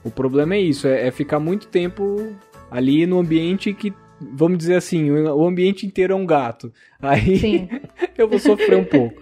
[0.03, 2.33] O problema é isso, é, é ficar muito tempo
[2.69, 6.71] ali no ambiente que, vamos dizer assim, o ambiente inteiro é um gato.
[7.01, 7.69] Aí
[8.17, 9.21] eu vou sofrer um pouco.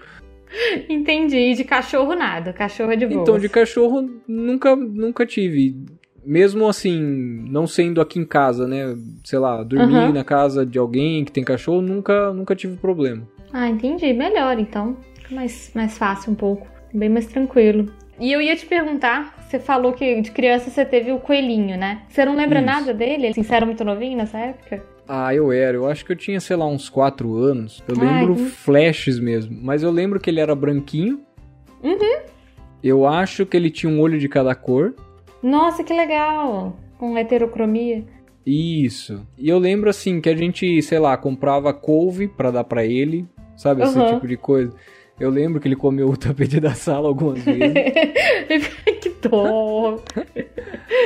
[0.89, 1.37] Entendi.
[1.37, 2.53] E de cachorro, nada.
[2.53, 3.21] Cachorro é de boa.
[3.21, 5.75] Então, de cachorro, nunca, nunca tive.
[6.25, 6.99] Mesmo assim,
[7.49, 8.95] não sendo aqui em casa, né?
[9.23, 10.13] Sei lá, dormir Aham.
[10.13, 13.27] na casa de alguém que tem cachorro, nunca, nunca tive problema.
[13.53, 14.11] Ah, entendi.
[14.13, 14.97] Melhor, então.
[15.15, 16.67] Fica mais, mais fácil um pouco.
[16.93, 17.91] Bem mais tranquilo.
[18.19, 22.01] E eu ia te perguntar, você falou que de criança você teve o coelhinho, né?
[22.09, 22.65] Você não lembra Isso.
[22.65, 23.27] nada dele?
[23.27, 24.83] Assim, você era muito novinho nessa época?
[25.07, 25.77] Ah, eu era.
[25.77, 27.83] Eu acho que eu tinha, sei lá, uns 4 anos.
[27.87, 29.57] Eu Ai, lembro que- flashes mesmo.
[29.61, 31.21] Mas eu lembro que ele era branquinho.
[31.83, 32.19] Uhum.
[32.83, 34.93] Eu acho que ele tinha um olho de cada cor.
[35.41, 36.75] Nossa, que legal!
[36.97, 38.03] Com heterocromia.
[38.45, 39.25] Isso.
[39.37, 43.25] E eu lembro assim que a gente, sei lá, comprava couve pra dar pra ele,
[43.55, 43.83] sabe?
[43.83, 44.13] Esse Aham.
[44.15, 44.73] tipo de coisa.
[45.19, 47.73] Eu lembro que ele comeu o tapete da sala algumas vezes.
[49.01, 49.99] que dó!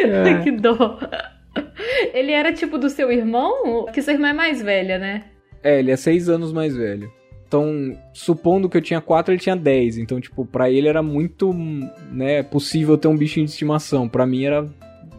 [0.04, 0.44] É.
[0.44, 1.00] que dó!
[2.14, 3.86] Ele era tipo do seu irmão?
[3.94, 5.26] Que sua irmã é mais velha, né?
[5.64, 7.12] É, ele é seis anos mais velho.
[7.48, 9.98] Então, supondo que eu tinha quatro, ele tinha 10.
[9.98, 11.52] Então, tipo, pra ele era muito,
[12.12, 14.08] né, possível ter um bichinho de estimação.
[14.08, 14.68] Pra mim era,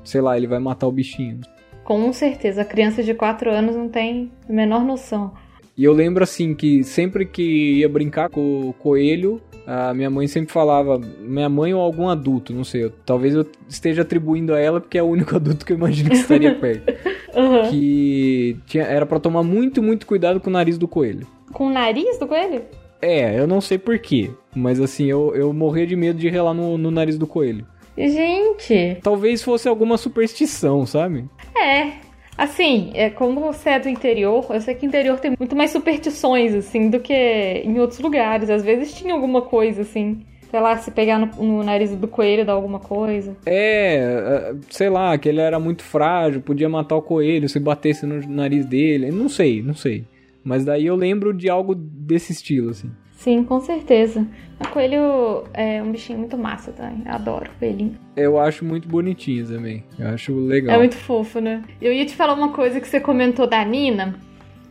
[0.05, 1.41] sei lá, ele vai matar o bichinho.
[1.83, 5.33] Com certeza, a criança de 4 anos não tem a menor noção.
[5.81, 10.27] E eu lembro assim que sempre que ia brincar com o coelho, a minha mãe
[10.27, 14.59] sempre falava, minha mãe ou algum adulto, não sei, eu- talvez eu esteja atribuindo a
[14.61, 16.93] ela porque é o único adulto que eu imagino que estaria perto,
[17.35, 17.71] Aham.
[17.71, 21.27] que tinha, era pra tomar muito, muito cuidado com o nariz do coelho.
[21.51, 22.61] Com o nariz do coelho?
[23.01, 26.77] É, eu não sei porquê, mas assim, eu, eu morria de medo de relar no,
[26.77, 27.67] no nariz do coelho.
[27.97, 31.25] Gente, Talvez fosse alguma superstição, sabe?
[31.57, 32.10] é.
[32.41, 36.55] Assim, é como você é do interior, eu sei que interior tem muito mais superstições,
[36.55, 38.49] assim, do que em outros lugares.
[38.49, 40.23] Às vezes tinha alguma coisa, assim.
[40.51, 43.37] Sei lá, se pegar no, no nariz do coelho dá alguma coisa.
[43.45, 48.07] É, é, sei lá, que ele era muito frágil, podia matar o coelho se batesse
[48.07, 49.11] no nariz dele.
[49.11, 50.07] Não sei, não sei.
[50.43, 52.91] Mas daí eu lembro de algo desse estilo, assim.
[53.21, 54.27] Sim, com certeza.
[54.59, 57.03] O coelho é um bichinho muito massa também.
[57.05, 57.95] Eu adoro coelhinho.
[58.17, 59.85] Eu acho muito bonitinho também.
[59.99, 60.77] Eu acho legal.
[60.77, 61.63] É muito fofo, né?
[61.83, 64.15] Eu ia te falar uma coisa que você comentou da Nina.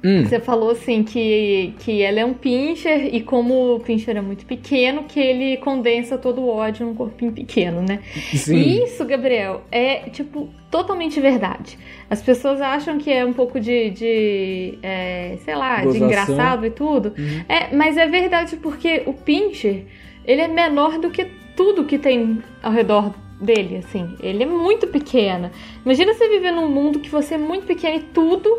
[0.01, 4.21] Hum, Você falou assim que, que ela é um pincher e como o pincher é
[4.21, 7.99] muito pequeno, que ele condensa todo o ódio num corpinho pequeno, né?
[8.33, 8.81] sim.
[8.83, 11.77] Isso, Gabriel, é tipo totalmente verdade.
[12.09, 16.07] As pessoas acham que é um pouco de, de é, sei lá, de Gozação.
[16.07, 17.13] engraçado e tudo.
[17.17, 17.43] Uhum.
[17.49, 19.83] É, mas é verdade porque o pincher,
[20.25, 21.25] ele é menor do que
[21.57, 24.15] tudo que tem ao redor dele, assim.
[24.21, 25.49] Ele é muito pequeno.
[25.83, 28.49] Imagina você viver num mundo que você é muito pequeno e tudo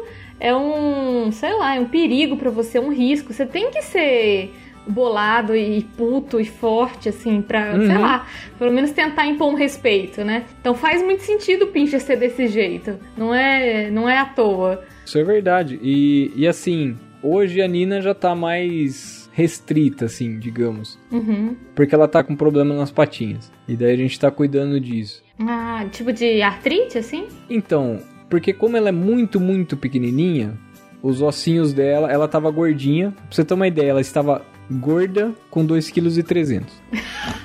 [0.40, 3.32] é um, sei lá, é um perigo pra você, um risco.
[3.32, 4.52] Você tem que ser
[4.86, 8.00] bolado e puto e forte, assim, pra, sei Uhum.
[8.00, 8.26] lá,
[8.58, 10.44] pelo menos tentar impor um respeito, né?
[10.60, 12.98] Então faz muito sentido o Pincher ser desse jeito.
[13.16, 14.82] Não é, não é à toa.
[15.04, 15.78] Isso é verdade.
[15.82, 20.98] E, e assim, hoje a Nina já tá mais restrita, assim, digamos.
[21.12, 21.54] Uhum.
[21.74, 23.52] Porque ela tá com problema nas patinhas.
[23.68, 25.22] E daí a gente tá cuidando disso.
[25.38, 27.26] Ah, tipo de artrite, assim?
[27.48, 30.56] Então, porque como ela é muito, muito pequenininha,
[31.02, 33.10] os ossinhos dela, ela tava gordinha.
[33.10, 36.66] Pra você ter uma ideia, ela estava gorda com 2,3 kg.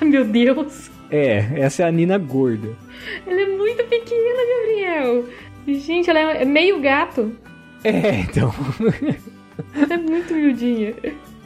[0.06, 0.90] Meu Deus.
[1.10, 2.68] É, essa é a Nina gorda.
[3.26, 5.24] Ela é muito pequena, Gabriel.
[5.66, 7.32] Gente, ela é meio gato.
[7.82, 8.54] É, então.
[9.90, 10.94] é muito miudinha.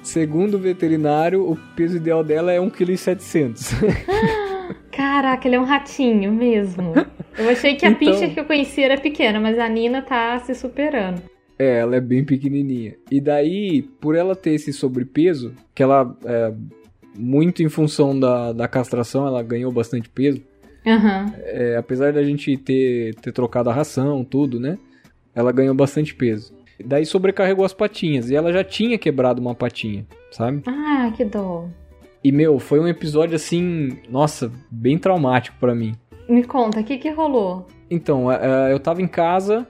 [0.02, 4.40] Segundo o veterinário, o peso ideal dela é 1,7 kg.
[4.90, 6.92] Caraca, ele é um ratinho mesmo.
[7.38, 7.98] Eu achei que a então...
[7.98, 11.22] pincher que eu conhecia era pequena, mas a Nina tá se superando.
[11.58, 12.96] É, ela é bem pequenininha.
[13.10, 16.52] E daí, por ela ter esse sobrepeso, que ela, é,
[17.14, 20.42] muito em função da, da castração, ela ganhou bastante peso.
[20.86, 21.32] Uhum.
[21.44, 24.78] É, apesar da gente ter, ter trocado a ração, tudo, né?
[25.34, 26.54] Ela ganhou bastante peso.
[26.82, 28.30] Daí sobrecarregou as patinhas.
[28.30, 30.62] E ela já tinha quebrado uma patinha, sabe?
[30.66, 31.68] Ah, que dó.
[32.22, 35.94] E, meu, foi um episódio assim, nossa, bem traumático para mim.
[36.28, 37.66] Me conta, o que que rolou?
[37.90, 39.66] Então, é, é, eu tava em casa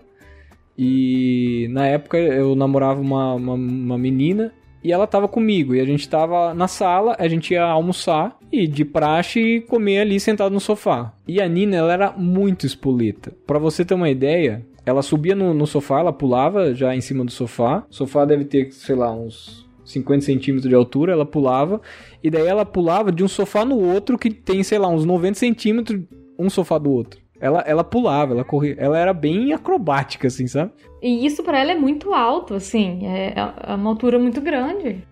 [0.76, 5.74] e na época eu namorava uma, uma, uma menina e ela tava comigo.
[5.74, 10.18] E a gente tava na sala, a gente ia almoçar e de praxe comer ali
[10.18, 11.12] sentado no sofá.
[11.26, 13.32] E a Nina, ela era muito espoleta.
[13.46, 17.24] Para você ter uma ideia, ela subia no, no, sofá, ela pulava já em cima
[17.24, 17.84] do sofá.
[17.90, 21.12] O sofá deve ter, sei lá, uns 50 centímetros de altura.
[21.12, 21.80] Ela pulava.
[22.22, 25.38] E daí ela pulava de um sofá no outro que tem, sei lá, uns 90
[25.38, 26.00] centímetros
[26.38, 27.20] um sofá do outro.
[27.40, 30.72] Ela, ela pulava, ela corria, ela era bem acrobática, assim, sabe?
[31.02, 35.02] E isso para ela é muito alto, assim, é, é uma altura muito grande.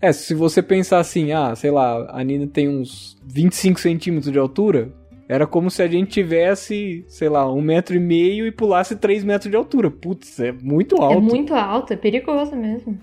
[0.00, 4.38] É, se você pensar assim, ah, sei lá, a Nina tem uns 25 centímetros de
[4.38, 4.92] altura,
[5.28, 9.24] era como se a gente tivesse, sei lá, um metro e meio e pulasse três
[9.24, 9.90] metros de altura.
[9.90, 11.18] Putz, é muito é alto.
[11.18, 12.98] É muito alto, é perigoso mesmo.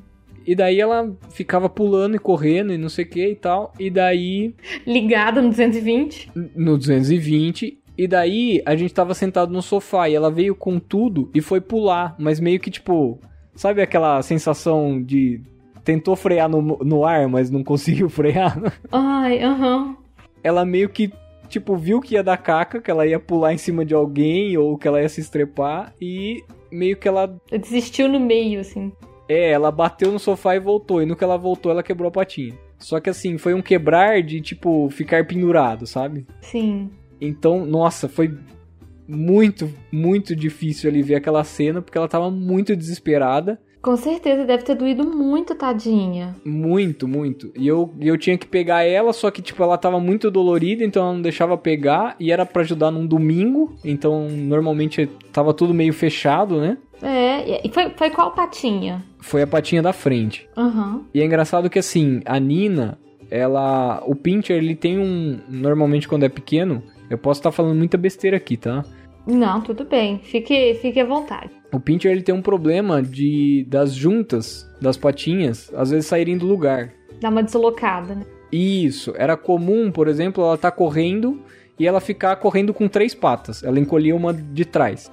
[0.45, 3.73] E daí ela ficava pulando e correndo e não sei o que e tal.
[3.79, 4.53] E daí.
[4.85, 6.31] Ligada no 220?
[6.55, 7.79] No 220.
[7.97, 11.61] E daí a gente tava sentado no sofá e ela veio com tudo e foi
[11.61, 13.17] pular, mas meio que tipo,
[13.55, 15.41] sabe aquela sensação de
[15.83, 18.73] tentou frear no, no ar, mas não conseguiu frear?
[18.91, 19.77] Ai, aham.
[19.77, 19.95] Uhum.
[20.43, 21.11] Ela meio que
[21.47, 24.77] tipo viu que ia dar caca, que ela ia pular em cima de alguém ou
[24.77, 28.91] que ela ia se estrepar e meio que ela desistiu no meio assim.
[29.27, 32.11] É, ela bateu no sofá e voltou, e no que ela voltou ela quebrou a
[32.11, 32.53] patinha.
[32.77, 36.25] Só que assim, foi um quebrar de tipo ficar pendurado, sabe?
[36.41, 36.89] Sim.
[37.19, 38.37] Então, nossa, foi
[39.07, 43.59] muito, muito difícil ali ver aquela cena, porque ela tava muito desesperada.
[43.81, 46.35] Com certeza deve ter doído muito, tadinha.
[46.43, 47.51] Muito, muito.
[47.55, 51.03] E eu, eu tinha que pegar ela, só que, tipo, ela tava muito dolorida, então
[51.03, 52.15] ela não deixava pegar.
[52.19, 56.79] E era para ajudar num domingo, então normalmente tava tudo meio fechado, né?
[57.01, 59.03] É, e foi, foi qual patinha?
[59.19, 60.47] Foi a patinha da frente.
[60.55, 61.03] Uhum.
[61.13, 62.97] E é engraçado que, assim, a Nina,
[63.29, 64.03] ela...
[64.05, 65.39] O Pincher, ele tem um...
[65.47, 68.83] Normalmente, quando é pequeno, eu posso estar tá falando muita besteira aqui, tá?
[69.25, 70.19] Não, tudo bem.
[70.19, 71.49] Fique, fique à vontade.
[71.71, 76.45] O Pincher ele tem um problema de das juntas das patinhas às vezes saírem do
[76.45, 76.93] lugar.
[77.19, 78.25] Dá uma deslocada, né?
[78.51, 79.13] Isso.
[79.17, 81.41] Era comum, por exemplo, ela tá correndo
[81.79, 83.63] e ela ficar correndo com três patas.
[83.63, 85.11] Ela encolhia uma de trás.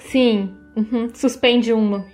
[0.00, 0.50] Sim.
[0.76, 1.08] Uhum.
[1.14, 2.06] Suspende uma.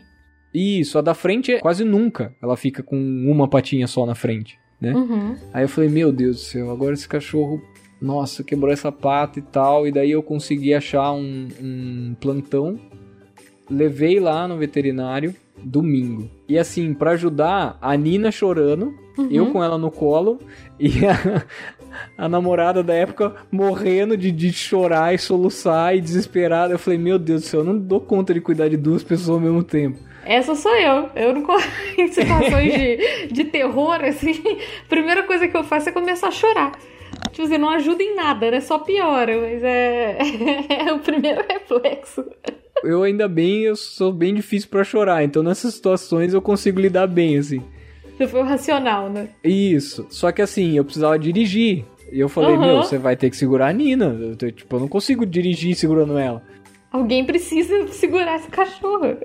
[0.53, 0.99] Isso.
[0.99, 4.59] A da frente quase nunca ela fica com uma patinha só na frente.
[4.81, 4.93] Né?
[4.95, 5.37] Uhum.
[5.53, 7.61] Aí eu falei, meu Deus do céu, agora esse cachorro
[8.01, 9.87] nossa, quebrou essa pata e tal.
[9.87, 12.79] E daí eu consegui achar um, um plantão.
[13.69, 16.31] Levei lá no veterinário domingo.
[16.49, 19.29] E assim, para ajudar, a Nina chorando, uhum.
[19.31, 20.39] eu com ela no colo
[20.79, 21.45] e a,
[22.17, 26.75] a namorada da época morrendo de, de chorar e soluçar e desesperada.
[26.75, 29.31] Eu falei, meu Deus do céu, eu não dou conta de cuidar de duas pessoas
[29.31, 29.99] ao mesmo tempo.
[30.25, 31.09] Essa sou eu.
[31.15, 31.47] Eu não
[31.97, 34.43] em situações de, de terror, assim.
[34.89, 36.73] Primeira coisa que eu faço é começar a chorar.
[37.31, 38.61] Tipo assim, não ajuda em nada, né?
[38.61, 40.19] Só piora, mas é,
[40.89, 42.25] é o primeiro reflexo.
[42.83, 47.07] Eu ainda bem, eu sou bem difícil para chorar, então nessas situações eu consigo lidar
[47.07, 47.63] bem, assim.
[48.17, 49.29] Você foi racional, né?
[49.45, 50.07] Isso.
[50.09, 51.85] Só que assim, eu precisava dirigir.
[52.11, 52.61] E eu falei, uhum.
[52.61, 54.07] meu, você vai ter que segurar a Nina.
[54.07, 56.43] Eu, tipo, eu não consigo dirigir segurando ela.
[56.91, 59.19] Alguém precisa segurar esse cachorro.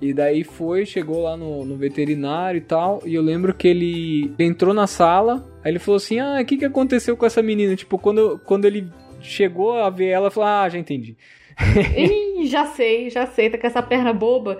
[0.00, 3.00] E daí foi, chegou lá no, no, veterinário e tal.
[3.06, 5.48] E eu lembro que ele entrou na sala.
[5.62, 7.76] Aí ele falou assim: Ah, o que, que aconteceu com essa menina?
[7.76, 11.16] Tipo, quando, quando ele chegou a ver ela, falou: Ah, já entendi.
[11.96, 14.58] Ih, já sei, já sei, tá com essa perna boba.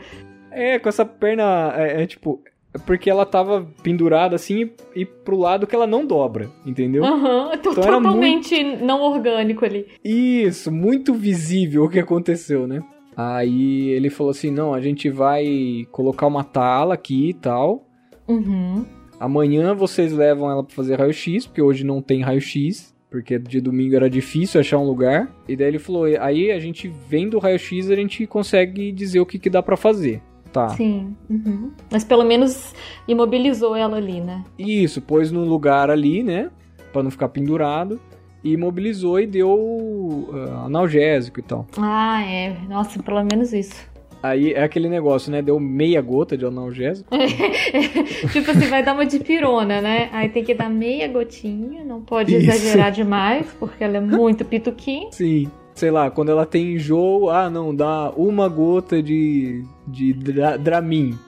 [0.51, 1.75] É, com essa perna.
[1.77, 2.43] É, é tipo.
[2.75, 7.05] É porque ela tava pendurada assim e, e pro lado que ela não dobra, entendeu?
[7.05, 8.85] Aham, uhum, então totalmente muito...
[8.85, 9.87] não orgânico ali.
[10.05, 12.83] Isso, muito visível o que aconteceu, né?
[13.17, 17.87] Aí ele falou assim: não, a gente vai colocar uma tala aqui e tal.
[18.27, 18.85] Uhum.
[19.21, 22.93] Amanhã vocês levam ela pra fazer raio-x, porque hoje não tem raio-x.
[23.09, 25.33] Porque de domingo era difícil achar um lugar.
[25.49, 29.27] E daí ele falou: aí a gente vendo o raio-x, a gente consegue dizer o
[29.27, 30.21] que, que dá para fazer.
[30.55, 30.69] Tá.
[30.69, 31.17] Sim.
[31.29, 31.73] Uhum.
[31.91, 32.73] Mas pelo menos
[33.09, 34.45] imobilizou ela ali, né?
[34.57, 36.49] Isso, pôs no lugar ali, né?
[36.93, 38.01] Pra não ficar pendurado
[38.45, 41.67] e imobilizou e deu uh, analgésico e tal.
[41.77, 42.57] Ah, é.
[42.69, 43.75] Nossa, pelo menos isso.
[44.23, 45.43] Aí é aquele negócio, né?
[45.43, 47.11] Deu meia gota de analgésico.
[48.33, 50.09] tipo assim, vai dar uma dipirona, né?
[50.13, 52.49] Aí tem que dar meia gotinha, não pode Isso.
[52.49, 55.09] exagerar demais, porque ela é muito pituquinha.
[55.11, 55.51] Sim.
[55.75, 61.19] Sei lá, quando ela tem enjoo, ah, não, dá uma gota de, de dra Dramin.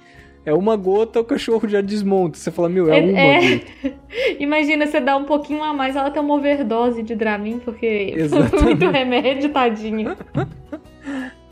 [0.44, 2.38] É uma gota, o cachorro já desmonta.
[2.38, 3.56] Você fala, meu, é, é uma é...
[3.56, 3.96] gota.
[4.38, 8.14] Imagina, você dá um pouquinho a mais, ela tem uma overdose de Dramin, porque
[8.50, 10.16] foi muito remédio, tadinha.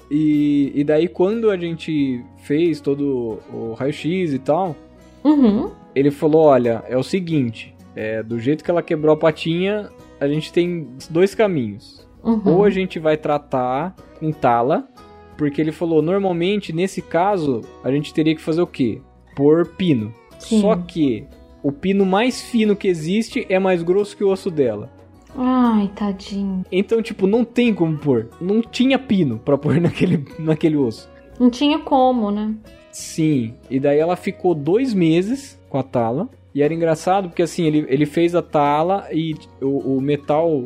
[0.08, 4.76] E, e daí, quando a gente fez todo o raio-x e tal,
[5.24, 5.72] uhum.
[5.92, 9.90] ele falou: olha, é o seguinte, é, do jeito que ela quebrou a patinha,
[10.20, 12.06] a gente tem dois caminhos.
[12.24, 12.42] Uhum.
[12.44, 14.88] Ou a gente vai tratar com tala,
[15.36, 19.00] porque ele falou: normalmente, nesse caso, a gente teria que fazer o quê?
[19.36, 20.12] Por pino.
[20.38, 20.60] Sim.
[20.60, 21.26] Só que
[21.62, 24.90] o pino mais fino que existe é mais grosso que o osso dela.
[25.36, 26.64] Ai, tadinho.
[26.70, 28.28] Então, tipo, não tem como pôr.
[28.40, 31.10] Não tinha pino pra pôr naquele, naquele osso.
[31.38, 32.54] Não tinha como, né?
[32.92, 33.54] Sim.
[33.68, 36.28] E daí ela ficou dois meses com a tala.
[36.54, 40.64] E era engraçado porque assim, ele, ele fez a tala e o, o metal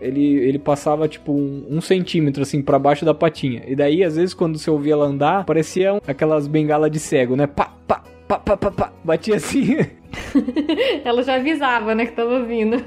[0.00, 3.62] ele, ele passava tipo um, um centímetro assim para baixo da patinha.
[3.66, 7.36] E daí, às vezes, quando você ouvia ela andar, parecia um, aquelas bengalas de cego,
[7.36, 7.46] né?
[7.46, 8.92] Pá, pá, pá, pá, pá, pá.
[9.02, 9.76] Batia assim.
[11.04, 12.82] ela já avisava, né, que tava vindo.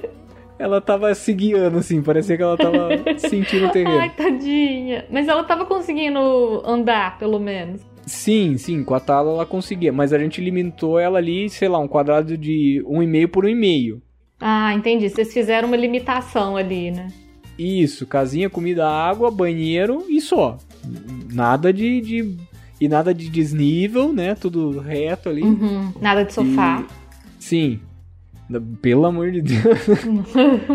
[0.58, 2.88] ela tava se guiando, assim, parecia que ela tava
[3.18, 3.98] sentindo o terreno.
[3.98, 5.04] Ai, tadinha.
[5.10, 7.82] Mas ela tava conseguindo andar, pelo menos.
[8.06, 11.80] Sim, sim, com a tala ela conseguia, mas a gente limitou ela ali, sei lá,
[11.80, 14.00] um quadrado de 1,5 por 1,5.
[14.40, 15.08] Ah, entendi.
[15.08, 17.08] Vocês fizeram uma limitação ali, né?
[17.58, 20.58] Isso, casinha, comida, água, banheiro e só.
[21.32, 22.36] Nada de, de
[22.80, 24.34] e nada de desnível, né?
[24.34, 25.42] Tudo reto ali.
[25.42, 26.84] Uhum, nada de sofá.
[27.38, 27.80] E, sim,
[28.82, 29.88] pelo amor de Deus.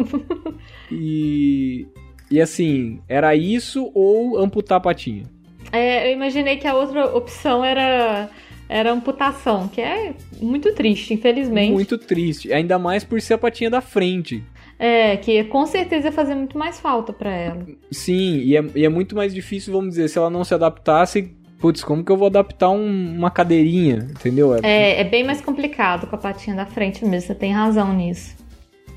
[0.91, 1.88] e,
[2.30, 5.24] e assim, era isso ou amputar a patinha?
[5.72, 8.30] É, eu imaginei que a outra opção era
[8.72, 11.74] era amputação, que é muito triste, infelizmente.
[11.74, 14.43] Muito triste, ainda mais por ser a patinha da frente.
[14.80, 17.67] É, que com certeza ia fazer muito mais falta para ela.
[17.91, 21.36] Sim, e é, e é, muito mais difícil, vamos dizer, se ela não se adaptasse
[21.59, 24.55] putz, como que eu vou adaptar um, uma cadeirinha, entendeu?
[24.63, 28.36] É, é bem mais complicado com a patinha da frente mesmo, você tem razão nisso.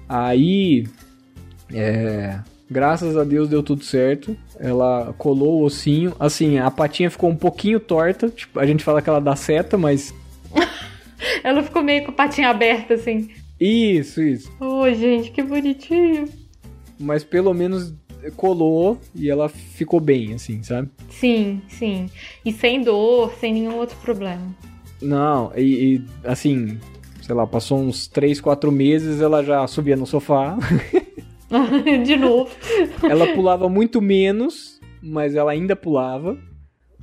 [0.09, 0.87] Aí,
[1.73, 2.39] é,
[2.75, 4.37] graças a Deus deu tudo certo.
[4.59, 6.13] Ela colou o ossinho.
[6.19, 8.29] Assim, a patinha ficou um pouquinho torta.
[8.29, 10.13] Tipo, a gente fala que ela dá seta, mas.
[11.45, 13.31] ela ficou meio com a patinha aberta, assim.
[13.61, 14.53] Isso, isso.
[14.61, 16.29] Oh, gente, que bonitinho.
[16.99, 17.95] Mas pelo menos
[18.37, 20.91] colou e ela ficou bem, assim, sabe?
[21.11, 22.11] Sim, sim.
[22.45, 24.55] E sem dor, sem nenhum outro problema.
[25.01, 25.63] Não, e,
[25.97, 26.79] e assim,
[27.23, 30.57] sei lá, passou uns 3, 4 meses, ela já subia no sofá.
[32.05, 32.51] De novo.
[33.03, 36.39] ela pulava muito menos, mas ela ainda pulava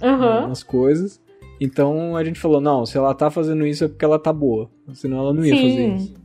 [0.01, 0.47] uhum.
[0.47, 1.21] nas coisas.
[1.59, 4.69] Então a gente falou, não, se ela tá fazendo isso é porque ela tá boa.
[4.93, 5.61] Senão ela não ia Sim.
[5.61, 6.21] fazer isso.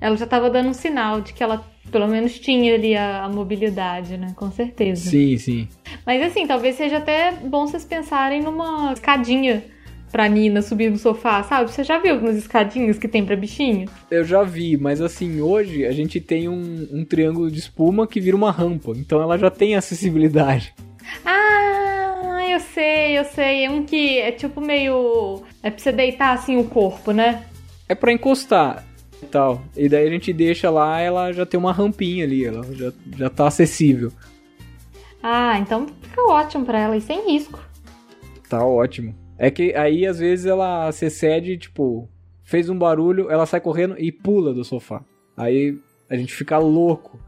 [0.00, 3.28] Ela já tava dando um sinal de que ela pelo menos tinha ali a, a,
[3.28, 4.32] mobilidade, né?
[4.36, 5.10] Com certeza.
[5.10, 5.68] Sim, sim.
[6.06, 9.64] Mas assim, talvez seja até bom vocês pensarem numa escadinha
[10.10, 11.70] pra Nina subir no sofá, sabe?
[11.70, 13.88] Você já viu algumas escadinhas que tem pra bichinho?
[14.10, 18.20] Eu já vi, mas assim, hoje a gente tem um, um triângulo de espuma que
[18.20, 20.74] vira uma rampa, então ela já tem acessibilidade.
[21.24, 23.64] Ah, eu sei, eu sei.
[23.64, 25.42] É um que é tipo meio.
[25.62, 27.44] É pra você deitar assim o corpo, né?
[27.88, 28.84] É para encostar
[29.22, 29.62] e tal.
[29.76, 33.30] E daí a gente deixa lá, ela já tem uma rampinha ali, ela já, já
[33.30, 34.12] tá acessível.
[35.22, 37.58] Ah, então fica ótimo para ela e sem risco.
[38.48, 39.14] Tá ótimo.
[39.38, 42.08] É que aí às vezes ela se excede, tipo,
[42.42, 45.04] fez um barulho, ela sai correndo e pula do sofá.
[45.36, 45.78] Aí
[46.10, 47.18] a gente fica louco.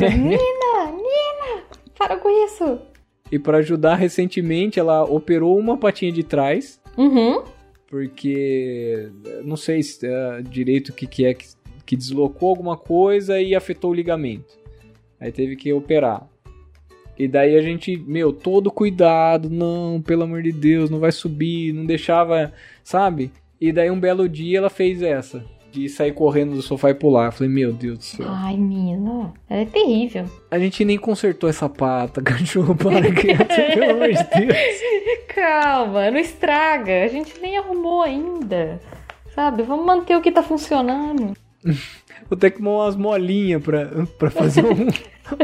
[0.00, 1.64] Nina, Nina,
[1.98, 2.78] para com isso.
[3.32, 6.80] E para ajudar, recentemente ela operou uma patinha de trás.
[6.96, 7.42] Uhum
[7.94, 9.08] porque
[9.44, 11.46] não sei se, uh, direito o que, que é que,
[11.86, 14.58] que deslocou alguma coisa e afetou o ligamento.
[15.20, 16.28] Aí teve que operar.
[17.18, 21.72] E daí a gente, meu, todo cuidado, não, pelo amor de Deus, não vai subir,
[21.72, 22.52] não deixava,
[22.82, 23.30] sabe?
[23.60, 25.44] E daí um belo dia ela fez essa
[25.74, 27.26] de sair correndo do sofá e pular.
[27.26, 28.26] Eu falei, meu Deus do céu.
[28.28, 30.24] Ai, menina, ela é terrível.
[30.50, 34.56] A gente nem consertou essa pata, cachorro, para criança, pelo amor de Deus.
[35.34, 37.04] Calma, não estraga.
[37.04, 38.80] A gente nem arrumou ainda.
[39.34, 39.64] Sabe?
[39.64, 41.34] Vamos manter o que tá funcionando.
[42.28, 44.88] Vou ter que montar umas molinhas pra, pra fazer um,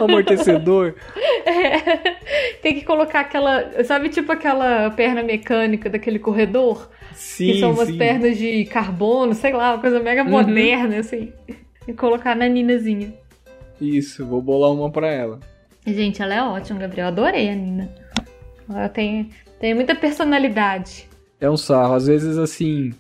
[0.01, 0.95] um amortecedor.
[1.45, 2.17] É,
[2.63, 3.85] tem que colocar aquela.
[3.85, 6.89] Sabe, tipo aquela perna mecânica daquele corredor?
[7.13, 7.53] Sim.
[7.53, 7.99] Que são umas sim.
[7.99, 10.31] pernas de carbono, sei lá, uma coisa mega uhum.
[10.31, 11.33] moderna, assim.
[11.87, 13.13] E colocar na Ninazinha.
[13.81, 15.41] Isso, vou bolar uma pra ela.
[15.87, 17.09] Gente, ela é ótima, Gabriel.
[17.09, 17.91] Adorei a Nina.
[18.69, 21.09] Ela tem, tem muita personalidade.
[21.41, 21.95] É um sarro.
[21.95, 22.93] Às vezes, assim.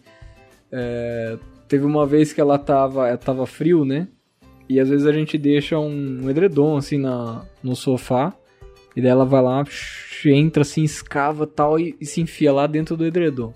[0.72, 1.38] é,
[1.70, 4.08] Teve uma vez que ela tava, tava frio, né?
[4.68, 8.34] E às vezes a gente deixa um, um edredom assim na, no sofá.
[8.96, 9.62] E daí ela vai lá,
[10.26, 13.54] entra assim, escava tal e, e se enfia lá dentro do edredom.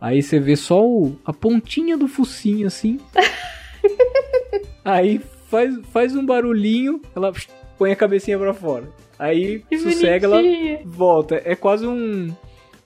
[0.00, 2.98] Aí você vê só o, a pontinha do focinho assim.
[4.82, 7.34] Aí faz, faz um barulhinho, ela
[7.76, 8.88] põe a cabecinha pra fora.
[9.18, 10.40] Aí Que sossega, ela
[10.86, 11.42] volta.
[11.44, 12.34] É quase um,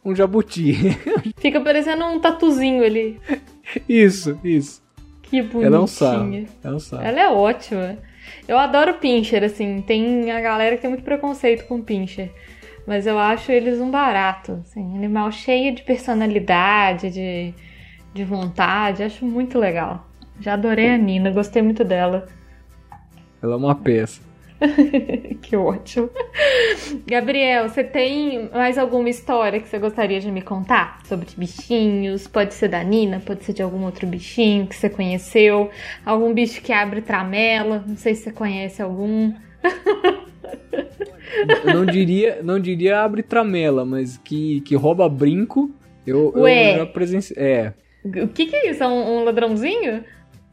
[0.05, 0.75] um jabuti.
[1.39, 3.21] Fica parecendo um tatuzinho ali.
[3.89, 4.83] isso, isso.
[5.23, 5.67] Que bonitinha.
[5.67, 6.47] Ela é um sarro.
[6.62, 7.03] É um sarro.
[7.03, 7.99] Ela é ótima.
[8.47, 9.83] Eu adoro pincher, assim.
[9.83, 12.33] Tem a galera que tem muito preconceito com pincher.
[12.87, 14.62] Mas eu acho eles um barato.
[14.62, 17.53] Assim, animal cheio de personalidade, de,
[18.14, 19.03] de vontade.
[19.03, 20.07] Acho muito legal.
[20.41, 22.27] Já adorei a Nina, gostei muito dela.
[23.43, 24.21] Ela é uma peça.
[25.43, 26.09] que ótimo.
[27.07, 32.27] Gabriel, você tem mais alguma história que você gostaria de me contar sobre bichinhos?
[32.27, 35.71] Pode ser da Nina, pode ser de algum outro bichinho que você conheceu,
[36.05, 39.33] algum bicho que abre tramela, não sei se você conhece algum.
[41.65, 45.71] Eu não diria, não diria abre tramela, mas que, que rouba brinco.
[46.07, 46.77] Eu, eu Ué.
[46.79, 47.37] já presenciei.
[47.43, 47.75] É.
[48.23, 48.83] O que, que é isso?
[48.83, 50.05] É um, um ladrãozinho?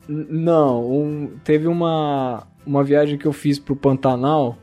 [0.09, 4.57] N- Não, um- teve uma, uma viagem que eu fiz pro Pantanal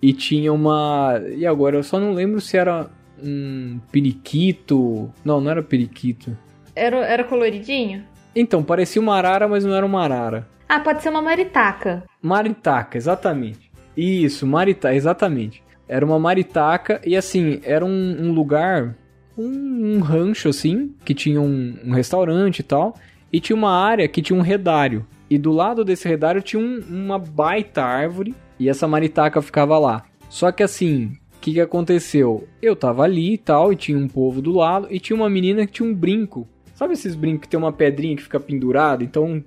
[0.00, 1.20] e tinha uma.
[1.36, 2.88] E agora eu só não lembro se era
[3.22, 5.12] um periquito.
[5.24, 6.36] Não, não era periquito.
[6.74, 8.04] Era, era coloridinho?
[8.34, 10.46] Então, parecia uma arara, mas não era uma arara.
[10.68, 12.04] Ah, pode ser uma maritaca.
[12.22, 13.70] Maritaca, exatamente.
[13.96, 15.62] Isso, maritaca, exatamente.
[15.88, 18.94] Era uma maritaca e assim, era um, um lugar,
[19.36, 22.94] um, um rancho assim, que tinha um, um restaurante e tal,
[23.32, 25.06] e tinha uma área que tinha um redário.
[25.30, 30.04] E do lado desse redário tinha um- uma baita árvore e essa maritaca ficava lá.
[30.28, 32.46] Só que assim, o que, que aconteceu?
[32.62, 35.66] Eu tava ali e tal, e tinha um povo do lado, e tinha uma menina
[35.66, 36.46] que tinha um brinco.
[36.74, 39.02] Sabe esses brincos que tem uma pedrinha que fica pendurado?
[39.04, 39.42] Então,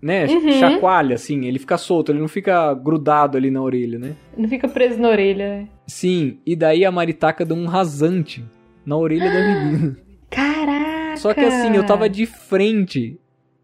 [0.00, 0.52] né, Uhum.
[0.52, 4.14] chacoalha assim, ele fica solto, ele não fica grudado ali na orelha, né?
[4.36, 5.48] Não fica preso na orelha.
[5.60, 5.68] né?
[5.86, 8.44] Sim, e daí a maritaca deu um rasante
[8.84, 9.96] na orelha da menina.
[10.30, 11.16] Caraca!
[11.16, 13.18] Só que assim, eu tava de frente.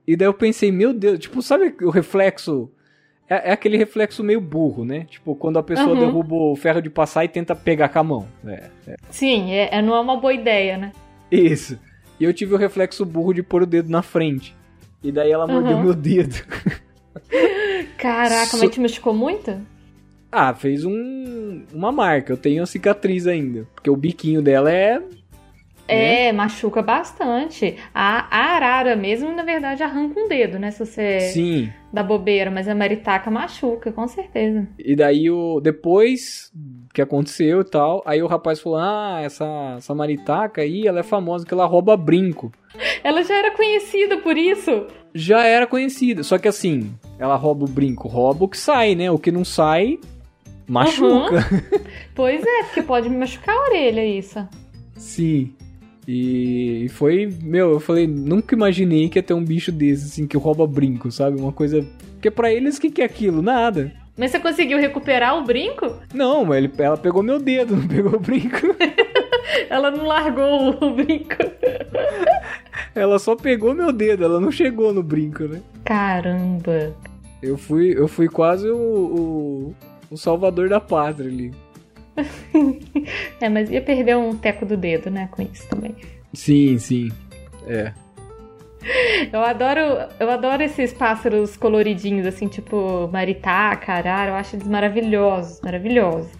[0.06, 2.70] E daí eu pensei, meu Deus, tipo, sabe o reflexo?
[3.28, 5.06] É, é aquele reflexo meio burro, né?
[5.08, 5.98] Tipo, quando a pessoa Uhum.
[6.00, 8.28] derruba o ferro de passar e tenta pegar com a mão.
[8.46, 8.96] É, é.
[9.10, 10.92] Sim, é, é- não é uma boa ideia, né?
[11.30, 11.78] Isso.
[12.20, 14.54] E eu tive o reflexo burro de pôr o dedo na frente.
[15.02, 15.82] E daí ela mordeu Uhum.
[15.84, 16.34] meu dedo.
[17.96, 19.60] Caraca, So- mas te machucou muito?
[20.30, 22.32] Ah, fez um, uma marca.
[22.32, 23.66] Eu tenho a cicatriz ainda.
[23.74, 25.00] Porque o biquinho dela é.
[25.94, 26.26] Né?
[26.26, 27.76] É, machuca bastante.
[27.94, 30.70] A, a arara mesmo, na verdade, arranca um dedo, né?
[30.70, 31.72] Se você Sim.
[31.92, 34.66] dá bobeira, mas a maritaca machuca, com certeza.
[34.78, 36.52] E daí, o, depois
[36.92, 41.04] que aconteceu e tal, aí o rapaz falou: Ah, essa, essa maritaca aí, ela é
[41.04, 42.52] famosa que ela rouba brinco.
[43.02, 44.86] Ela já era conhecida por isso.
[45.14, 49.10] Já era conhecida, só que assim, ela rouba o brinco, rouba o que sai, né?
[49.10, 49.98] O que não sai,
[50.66, 51.44] machuca.
[52.14, 54.46] Pois é, porque pode me machucar a orelha isso.
[54.96, 55.54] Sim.
[56.06, 60.36] E, foi, meu, eu falei, nunca imaginei que ia ter um bicho desse, assim, que
[60.36, 61.40] rouba brinco, sabe?
[61.40, 61.84] Uma coisa.
[62.14, 63.40] Porque pra eles, o que, que é aquilo?
[63.40, 63.92] Nada.
[64.16, 65.96] Mas você conseguiu recuperar o brinco?
[66.12, 68.58] Não, mas ele, ela pegou meu dedo, não pegou o brinco.
[69.68, 71.36] Ela não largou o brinco.
[72.94, 75.60] Ela só pegou meu dedo, ela não chegou no brinco, né?
[75.84, 76.94] Caramba.
[77.42, 79.74] Eu fui, eu fui quase o, o,
[80.10, 81.52] o salvador da pátria ali.
[83.40, 85.96] É, mas ia perder um teco do dedo, né, com isso também.
[86.32, 87.10] Sim, sim.
[87.66, 87.92] É.
[89.32, 89.80] Eu adoro,
[90.18, 96.30] eu adoro esses pássaros coloridinhos, assim, tipo maritaca, arara, eu acho eles maravilhosos, maravilhosos.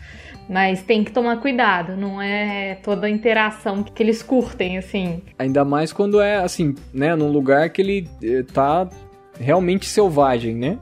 [0.48, 5.22] Mas tem que tomar cuidado, não é toda a interação que eles curtem, assim.
[5.38, 7.14] Ainda mais quando é assim, né?
[7.14, 8.88] Num lugar que ele eh, tá
[9.38, 10.78] realmente selvagem, né?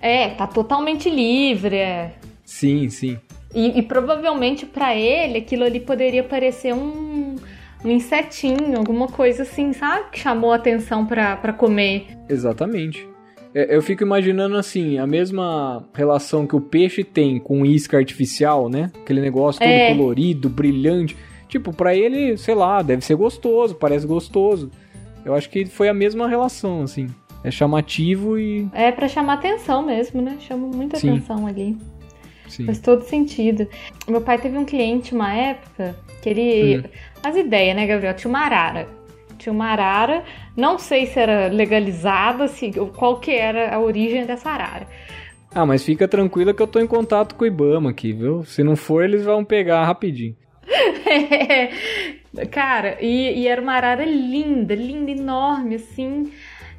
[0.00, 2.14] É, tá totalmente livre, é.
[2.44, 3.18] Sim, sim.
[3.54, 7.36] E, e provavelmente pra ele aquilo ali poderia parecer um,
[7.84, 10.10] um insetinho, alguma coisa assim, sabe?
[10.10, 12.06] Que chamou a atenção pra, pra comer.
[12.28, 13.06] Exatamente.
[13.54, 18.68] É, Eu fico imaginando assim, a mesma relação que o peixe tem com isca artificial,
[18.68, 18.90] né?
[19.02, 19.94] Aquele negócio todo É.
[19.94, 21.16] colorido, brilhante.
[21.48, 24.70] Tipo, pra ele, sei lá, deve ser gostoso, parece gostoso.
[25.22, 27.06] Eu acho que foi a mesma relação, assim.
[27.44, 28.66] É chamativo e.
[28.72, 30.36] É pra chamar atenção mesmo, né?
[30.40, 31.10] Chama muita Sim.
[31.10, 31.76] atenção ali.
[32.52, 32.66] Sim.
[32.66, 33.66] Faz todo sentido.
[34.06, 36.78] Meu pai teve um cliente uma época que ele.
[36.78, 36.82] Hum.
[37.22, 38.14] As ideias, né, Gabriel?
[38.14, 38.86] Tinha uma arara.
[39.38, 40.22] Tinha uma arara.
[40.54, 44.86] Não sei se era legalizada, se, qual que era a origem dessa arara.
[45.54, 48.44] Ah, mas fica tranquila que eu tô em contato com o Ibama aqui, viu?
[48.44, 50.36] Se não for, eles vão pegar rapidinho.
[52.50, 56.30] Cara, e, e, era uma arara linda, linda, enorme, assim.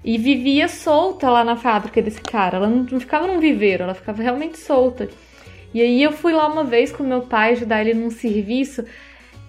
[0.03, 2.57] E vivia solta lá na fábrica desse cara.
[2.57, 5.07] Ela não, não ficava num viveiro, ela ficava realmente solta.
[5.73, 8.85] E aí eu fui lá uma vez com meu pai ajudar ele num serviço.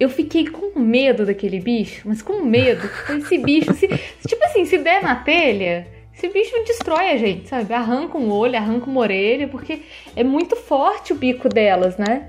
[0.00, 2.88] Eu fiquei com medo daquele bicho, mas com medo.
[3.18, 7.72] Esse bicho, se, tipo assim, se der na telha, esse bicho destrói a gente, sabe?
[7.74, 9.82] Arranca um olho, arranca uma orelha, porque
[10.14, 12.28] é muito forte o bico delas, né?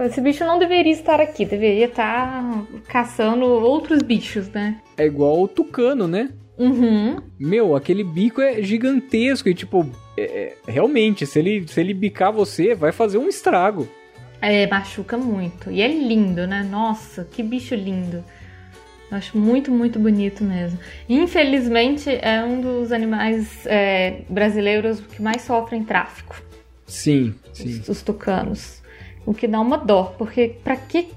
[0.00, 4.80] Esse bicho não deveria estar aqui, deveria estar caçando outros bichos, né?
[4.96, 6.30] É igual o tucano, né?
[6.58, 7.18] Uhum.
[7.38, 10.22] Meu, aquele bico é gigantesco e, tipo, é,
[10.66, 13.88] é, realmente, se ele, se ele bicar você, vai fazer um estrago.
[14.40, 15.70] É, machuca muito.
[15.70, 16.66] E é lindo, né?
[16.68, 18.24] Nossa, que bicho lindo.
[19.10, 20.78] Eu acho muito, muito bonito mesmo.
[21.08, 26.42] Infelizmente, é um dos animais é, brasileiros que mais sofrem tráfico.
[26.86, 27.80] Sim, sim.
[27.80, 28.82] Os, os tucanos.
[29.24, 31.08] O que dá uma dó, porque pra que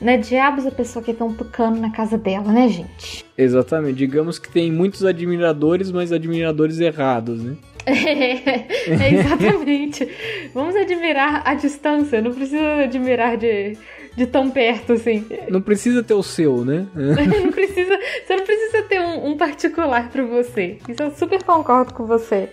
[0.00, 3.24] né, diabos a pessoa quer ter um tucano na casa dela, né, gente?
[3.36, 3.94] Exatamente.
[3.94, 7.56] Digamos que tem muitos admiradores, mas admiradores errados, né?
[7.86, 7.92] É,
[8.90, 10.08] é exatamente.
[10.52, 13.76] Vamos admirar a distância, não precisa admirar de,
[14.16, 15.24] de tão perto, assim.
[15.48, 16.86] Não precisa ter o seu, né?
[16.94, 20.78] não precisa, você não precisa ter um, um particular para você.
[20.88, 22.50] Isso eu super concordo com você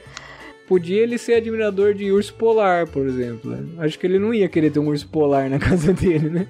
[0.65, 3.51] podia ele ser admirador de urso polar, por exemplo.
[3.51, 3.63] Né?
[3.79, 6.47] Acho que ele não ia querer ter um urso polar na casa dele, né?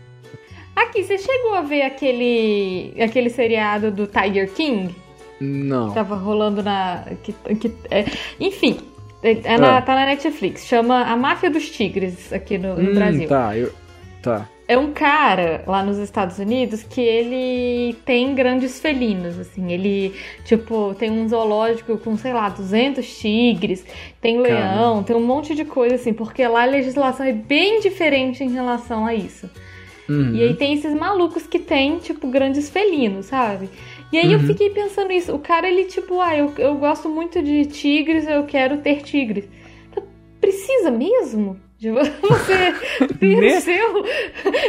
[0.75, 4.95] Aqui, você chegou a ver aquele aquele seriado do Tiger King?
[5.39, 5.89] Não.
[5.89, 7.03] Que tava rolando na.
[7.23, 8.05] Que, que, é,
[8.39, 8.79] enfim,
[9.21, 9.81] é, é na, ah.
[9.81, 10.65] tá na Netflix.
[10.65, 13.27] Chama A Máfia dos Tigres aqui no, no hum, Brasil.
[13.27, 13.71] Tá, eu.
[14.21, 14.49] Tá.
[14.65, 19.71] É um cara lá nos Estados Unidos que ele tem grandes felinos, assim.
[19.73, 20.13] Ele,
[20.45, 23.85] tipo, tem um zoológico com, sei lá, 200 tigres,
[24.21, 25.03] tem leão, Caramba.
[25.03, 29.05] tem um monte de coisa, assim, porque lá a legislação é bem diferente em relação
[29.05, 29.49] a isso.
[30.09, 30.35] Uhum.
[30.35, 33.69] E aí tem esses malucos que tem, tipo, grandes felinos, sabe?
[34.11, 34.33] E aí uhum.
[34.33, 35.33] eu fiquei pensando isso.
[35.33, 39.47] O cara, ele, tipo, ah, eu, eu gosto muito de tigres, eu quero ter tigres.
[40.39, 41.59] Precisa mesmo?
[41.77, 41.89] De
[42.21, 42.73] você
[43.19, 44.03] ter o seu.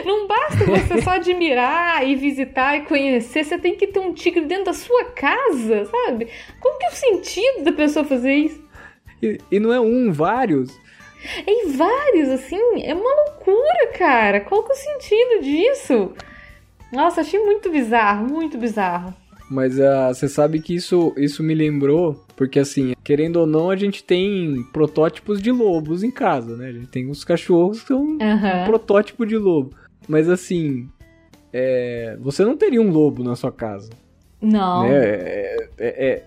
[0.04, 3.44] Não basta você só admirar e visitar e conhecer.
[3.44, 6.28] Você tem que ter um tigre dentro da sua casa, sabe?
[6.60, 8.64] Qual que é o sentido da pessoa fazer isso?
[9.22, 10.70] E, e não é um, vários.
[11.46, 14.40] Em vários, assim, é uma loucura, cara.
[14.40, 16.12] Qual que é o sentido disso?
[16.92, 19.14] Nossa, achei muito bizarro, muito bizarro.
[19.50, 23.76] Mas uh, você sabe que isso, isso me lembrou, porque assim, querendo ou não, a
[23.76, 26.68] gente tem protótipos de lobos em casa, né?
[26.68, 28.16] A gente tem uns cachorros que são uhum.
[28.16, 29.74] um protótipo de lobo.
[30.08, 30.88] Mas assim,
[31.52, 33.90] é, você não teria um lobo na sua casa.
[34.40, 34.82] Não.
[34.82, 34.98] Né?
[34.98, 36.22] É, é, é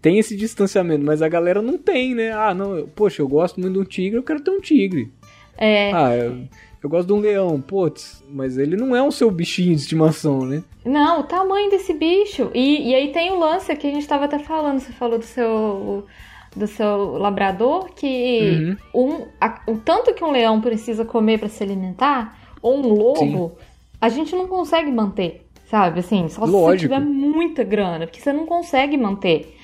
[0.00, 2.32] tem esse distanciamento, mas a galera não tem, né?
[2.32, 5.10] Ah, não, eu, poxa, eu gosto muito de um tigre, eu quero ter um tigre.
[5.56, 5.92] É.
[5.92, 6.44] Ah, eu,
[6.82, 10.46] eu gosto de um leão, putz, mas ele não é o seu bichinho de estimação,
[10.46, 10.62] né?
[10.84, 12.50] Não, o tamanho desse bicho.
[12.54, 15.24] E, e aí tem o lance que a gente estava até falando, você falou do
[15.24, 16.06] seu
[16.54, 19.12] do seu labrador, que uhum.
[19.12, 23.52] um, a, o tanto que um leão precisa comer para se alimentar, ou um lobo,
[23.56, 23.64] Sim.
[24.00, 26.00] a gente não consegue manter, sabe?
[26.00, 26.72] Assim, só Lógico.
[26.72, 29.56] se tiver muita grana, porque você não consegue manter.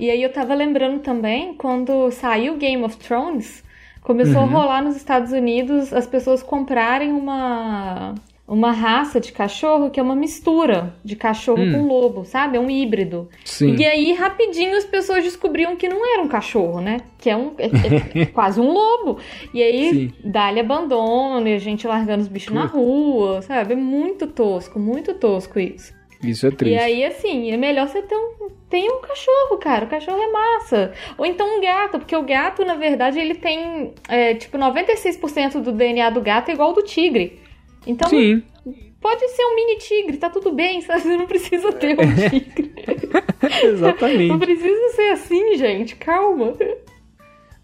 [0.00, 3.62] E aí eu tava lembrando também, quando saiu Game of Thrones,
[4.00, 4.48] começou uhum.
[4.48, 8.14] a rolar nos Estados Unidos as pessoas comprarem uma
[8.48, 11.72] uma raça de cachorro que é uma mistura de cachorro hum.
[11.72, 12.56] com lobo, sabe?
[12.56, 13.28] É um híbrido.
[13.44, 13.76] Sim.
[13.76, 16.96] E aí, rapidinho, as pessoas descobriam que não era um cachorro, né?
[17.16, 19.18] Que é, um, é, é quase um lobo.
[19.54, 23.74] E aí, dá-lhe abandono e a gente largando os bichos na rua, sabe?
[23.74, 25.99] É muito tosco, muito tosco isso.
[26.22, 26.76] Isso é triste.
[26.76, 29.86] E aí, assim, é melhor você ter um, tem um cachorro, cara.
[29.86, 30.92] O cachorro é massa.
[31.16, 35.72] Ou então um gato, porque o gato, na verdade, ele tem, é, tipo, 96% do
[35.72, 37.40] DNA do gato é igual ao do tigre.
[37.86, 38.42] Então, Sim.
[39.00, 41.00] pode ser um mini tigre, tá tudo bem, sabe?
[41.00, 42.72] Você não precisa ter um tigre.
[43.64, 44.28] Exatamente.
[44.28, 45.96] Não precisa ser assim, gente.
[45.96, 46.54] Calma.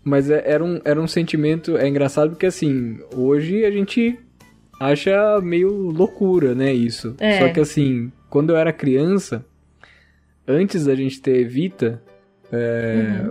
[0.02, 1.76] Mas é, era um, era um sentimento.
[1.76, 4.18] É engraçado porque, assim, hoje a gente
[4.80, 6.72] acha meio loucura, né?
[6.72, 7.14] Isso.
[7.18, 7.40] É.
[7.40, 9.44] Só que, assim, quando eu era criança,
[10.46, 12.02] antes da gente ter Evita,
[12.52, 13.24] é,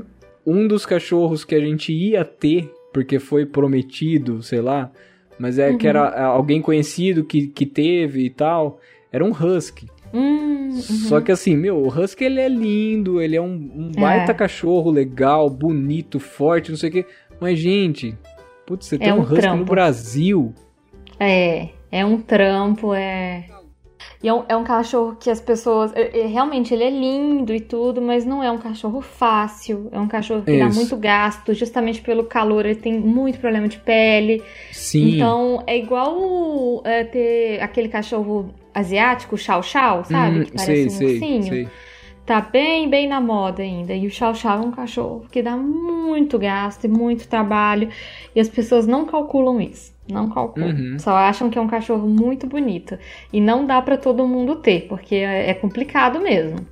[0.46, 0.64] uhum.
[0.64, 4.92] um dos cachorros que a gente ia ter, porque foi prometido, sei lá,
[5.38, 5.78] mas é uhum.
[5.78, 6.36] que era uhum.
[6.36, 8.80] alguém conhecido que, que teve e tal,
[9.12, 9.88] era um Husky.
[10.14, 10.82] Hum, uhum.
[10.82, 14.36] Só que assim, meu, o Husky ele é lindo, ele é um, um baita é.
[14.36, 17.06] cachorro legal, bonito, forte, não sei o quê.
[17.40, 18.18] Mas, gente,
[18.66, 19.58] putz, você é tem um, um Husky trampo.
[19.58, 20.54] no Brasil.
[21.20, 23.46] É, é um trampo, é.
[24.22, 25.92] E é um, é um cachorro que as pessoas.
[25.96, 29.88] é- é- realmente, ele é lindo e tudo, mas não é um cachorro fácil.
[29.92, 30.80] É um cachorro que dá Isso.
[30.80, 34.44] muito gasto, justamente pelo calor, ele tem muito problema de pele.
[34.72, 35.16] Sim.
[35.16, 40.40] Então, é igual é, ter aquele cachorro asiático, chow, sabe?
[40.40, 41.44] Hum, que parece sei, um sei, ursinho.
[41.44, 41.68] sei.
[42.26, 43.94] Tá bem, bem na moda ainda.
[43.94, 47.90] E o chow chow é um cachorro que dá muito gasto e muito trabalho.
[48.36, 49.94] E as pessoas não calculam isso.
[50.10, 50.70] Não calculam.
[50.70, 51.00] Uhum.
[51.00, 52.98] Só acham que é um cachorro muito bonito.
[53.32, 56.66] E não dá pra todo mundo ter, porque é é complicado mesmo.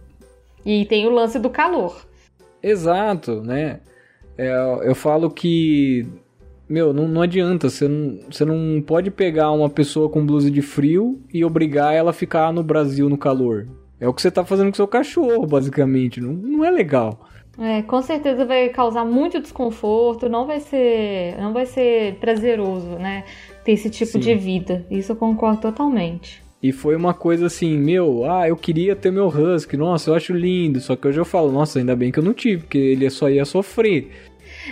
[0.66, 2.04] E tem o lance do calor.
[2.62, 3.82] Exato, né?
[4.38, 4.52] É,
[4.84, 6.08] eu falo que,
[6.68, 10.62] meu, não, não adianta, você não, você não pode pegar uma pessoa com blusa de
[10.62, 13.68] frio e obrigar ela a ficar no Brasil no calor.
[14.00, 16.20] É o que você tá fazendo com seu cachorro, basicamente.
[16.20, 17.28] Não, não é legal.
[17.58, 23.24] É, com certeza vai causar muito desconforto, não vai ser, não vai ser prazeroso, né?
[23.64, 24.20] Ter esse tipo Sim.
[24.20, 24.86] de vida.
[24.90, 26.42] Isso eu concordo totalmente.
[26.62, 30.34] E foi uma coisa assim, meu, ah, eu queria ter meu husky, nossa, eu acho
[30.34, 30.80] lindo.
[30.80, 33.30] Só que hoje eu falo, nossa, ainda bem que eu não tive, porque ele só
[33.30, 34.10] ia sofrer.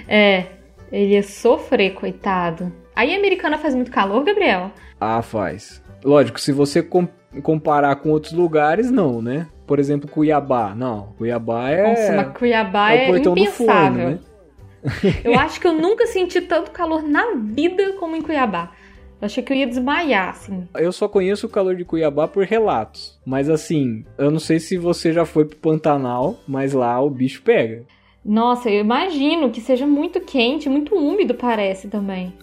[0.08, 0.46] É,
[0.92, 2.72] ele ia sofrer, coitado.
[2.96, 4.72] Aí a americana faz muito calor, Gabriel?
[5.00, 5.84] Ah, faz.
[6.04, 6.82] Lógico, se você
[7.42, 9.48] comparar com outros lugares, não, né?
[9.66, 10.76] Por exemplo, Cuiabá.
[10.76, 11.90] Não, Cuiabá é.
[11.90, 13.54] Nossa, mas Cuiabá é é, impensável.
[13.66, 14.20] forno, né?
[15.24, 18.72] Eu acho que eu nunca senti tanto calor na vida como em Cuiabá.
[19.22, 20.68] Eu achei que eu ia desmaiar, assim.
[20.74, 23.20] Eu só conheço o calor de Cuiabá por relatos.
[23.24, 27.44] Mas assim, eu não sei se você já foi pro Pantanal, mas lá o bicho
[27.44, 27.84] pega.
[28.26, 32.34] Nossa, eu imagino que seja muito quente, muito úmido, parece também.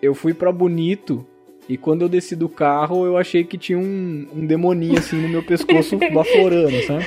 [0.00, 1.26] Eu fui pra Bonito
[1.68, 5.28] e quando eu desci do carro, eu achei que tinha um, um demoninho assim no
[5.28, 7.06] meu pescoço baforando, sabe?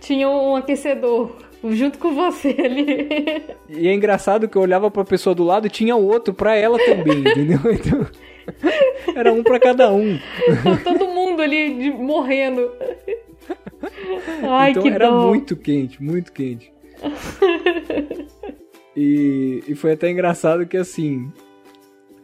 [0.00, 1.30] Tinha um aquecedor
[1.70, 3.08] junto com você ali.
[3.68, 6.78] E é engraçado que eu olhava pra pessoa do lado e tinha outro pra ela
[6.78, 7.60] também, entendeu?
[7.72, 8.06] Então,
[9.14, 10.18] era um pra cada um.
[10.82, 12.70] Todo mundo ali de- morrendo.
[14.42, 15.28] Ai, então que era dó.
[15.28, 16.72] muito quente, muito quente.
[18.96, 21.30] e, e foi até engraçado que assim,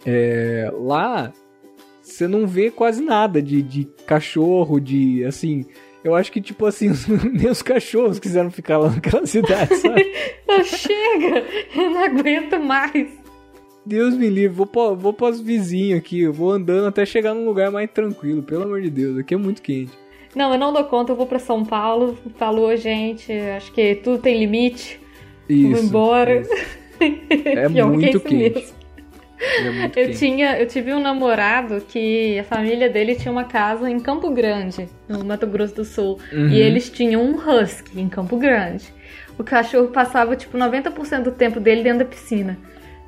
[0.05, 1.33] é, lá
[2.13, 5.65] você não vê quase nada de, de cachorro, de assim.
[6.05, 10.05] Eu acho que, tipo assim, os, nem os cachorros quiseram ficar lá naquela cidade, sabe?
[10.51, 11.45] Ah, Chega!
[11.77, 13.07] Eu não aguento mais.
[13.85, 17.45] Deus me livre, vou, pra- vou pros vizinhos aqui, eu vou andando até chegar num
[17.45, 19.93] lugar mais tranquilo, pelo amor de Deus, aqui é muito quente.
[20.35, 22.17] Não, eu não dou conta, eu vou pra São Paulo.
[22.37, 23.33] Falou, gente.
[23.33, 25.01] Acho que tudo tem limite.
[25.49, 25.71] Isso.
[25.71, 26.41] vou embora.
[26.41, 26.51] isso.
[27.01, 28.35] É Pior que muito quente.
[28.57, 28.75] mesmo.
[29.41, 30.19] É Eu quente.
[30.19, 34.89] tinha, eu tive um namorado que a família dele tinha uma casa em Campo Grande,
[35.09, 36.19] no Mato Grosso do Sul.
[36.33, 36.49] Uhum.
[36.49, 38.93] E eles tinham um husky em Campo Grande.
[39.39, 42.59] O cachorro passava tipo 90% do tempo dele dentro da piscina.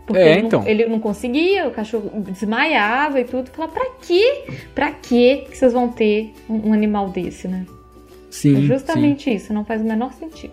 [0.07, 0.61] Porque É, ele, então.
[0.63, 3.51] não, ele não conseguia, o cachorro desmaiava e tudo.
[3.51, 4.45] Falava, pra quê?
[4.75, 7.67] Pra quê que vocês vão ter um, um animal desse, né?
[8.31, 8.67] Sim, é sim.
[8.67, 10.53] justamente isso, não faz o menor sentido.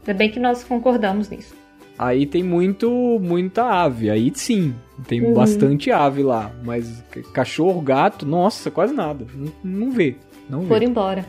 [0.00, 1.54] Ainda bem que nós concordamos nisso.
[1.98, 2.88] Aí tem muito,
[3.20, 4.72] muita ave, aí sim,
[5.08, 5.34] tem Uhum.
[5.34, 9.52] bastante ave lá, mas cachorro, gato, nossa, quase nada, não,
[9.86, 10.14] não vê,
[10.48, 10.68] não vê.
[10.68, 11.26] Foram embora.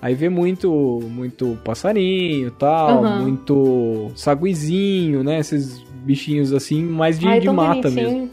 [0.00, 3.18] Aí vê muito, muito passarinho, tal, Uhum.
[3.18, 7.94] muito saguizinho, né, esses bichinhos assim, mais de, Ai, de mata bonitinho.
[8.10, 8.30] mesmo.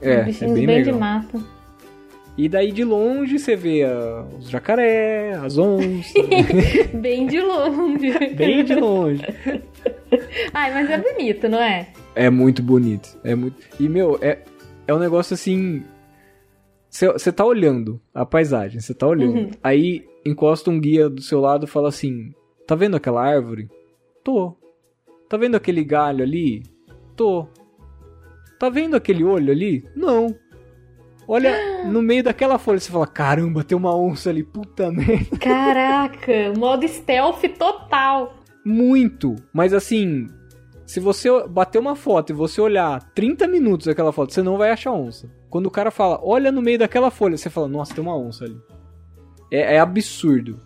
[0.00, 0.94] É, é Bichinhos bem bem legal.
[0.94, 1.40] de mata.
[2.40, 6.10] E daí de longe você vê ah, os jacaré, as onças,
[6.94, 8.34] Bem de longe.
[8.34, 9.22] bem de longe.
[10.54, 11.92] Ai, mas é bonito, não é?
[12.14, 13.20] É muito bonito.
[13.22, 13.56] É muito.
[13.78, 14.38] E, meu, é,
[14.86, 15.82] é um negócio assim.
[16.88, 19.36] Você tá olhando a paisagem, você tá olhando.
[19.36, 19.50] Uhum.
[19.62, 22.32] Aí encosta um guia do seu lado e fala assim:
[22.66, 23.68] Tá vendo aquela árvore?
[24.24, 24.56] Tô.
[25.28, 26.62] Tá vendo aquele galho ali?
[27.14, 27.46] Tô.
[28.58, 29.84] Tá vendo aquele olho ali?
[29.94, 30.34] Não.
[31.32, 35.38] Olha no meio daquela folha, você fala: Caramba, tem uma onça ali, puta merda.
[35.38, 38.34] Caraca, modo stealth total.
[38.64, 39.36] Muito.
[39.52, 40.26] Mas assim,
[40.84, 44.72] se você bater uma foto e você olhar 30 minutos aquela foto, você não vai
[44.72, 45.30] achar onça.
[45.48, 48.44] Quando o cara fala, olha no meio daquela folha, você fala, nossa, tem uma onça
[48.44, 48.58] ali.
[49.52, 50.60] É, é absurdo.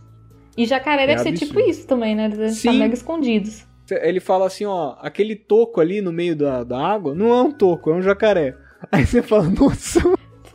[0.56, 1.46] E jacaré deve ser absurdo.
[1.46, 2.24] tipo isso também, né?
[2.24, 2.78] Eles Sim.
[2.78, 3.66] mega escondidos.
[3.90, 7.52] Ele fala assim, ó, aquele toco ali no meio da, da água, não é um
[7.52, 8.56] toco, é um jacaré.
[8.90, 10.00] Aí você fala, nossa,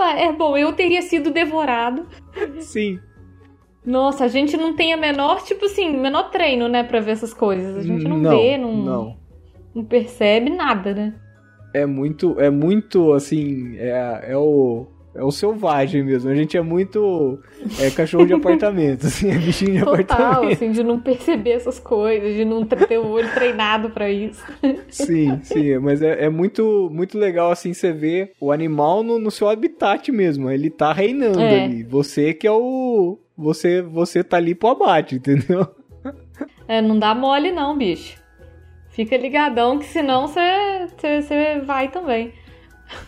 [0.04, 2.06] É bom, eu teria sido devorado.
[2.60, 3.00] sim.
[3.86, 7.34] Nossa, a gente não tem a menor, tipo assim, menor treino, né, pra ver essas
[7.34, 7.78] coisas.
[7.78, 9.18] A gente não, vê, não, Não.
[9.74, 11.16] não percebe nada, né?
[11.74, 14.88] É muito, é muito, assim, é, é o...
[15.20, 16.30] é o selvagem mesmo.
[16.30, 17.39] A gente é muito
[17.80, 20.53] é, cachorro de apartamento, assim, é bichinho de Total, apartamento.
[20.53, 24.43] assim, de não perceber essas coisas, de não ter o olho treinado pra isso.
[24.89, 29.30] Sim, sim, mas é, é muito, muito legal, assim, você ver o animal no, no
[29.30, 30.49] seu habitat mesmo.
[30.49, 31.63] Ele tá reinando É.
[31.65, 31.84] ali.
[31.84, 33.17] Você que é o.
[33.38, 35.67] Você, você tá ali pro abate, entendeu?
[36.67, 38.17] É, não dá mole não, bicho.
[38.89, 42.34] Fica ligadão que senão você vai também.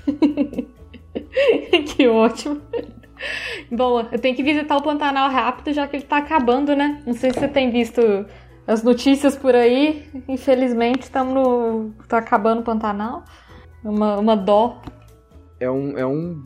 [1.95, 2.61] que ótimo.
[3.71, 7.01] Bom, eu tenho que visitar o Pantanal rápido, já que ele tá acabando, né?
[7.05, 8.01] Não sei se você tem visto
[8.67, 10.03] as notícias por aí.
[10.27, 11.91] Infelizmente, estamos no.
[12.07, 13.23] tá acabando o Pantanal.
[13.83, 14.81] Uma, uma dó.
[15.59, 16.43] É um, é um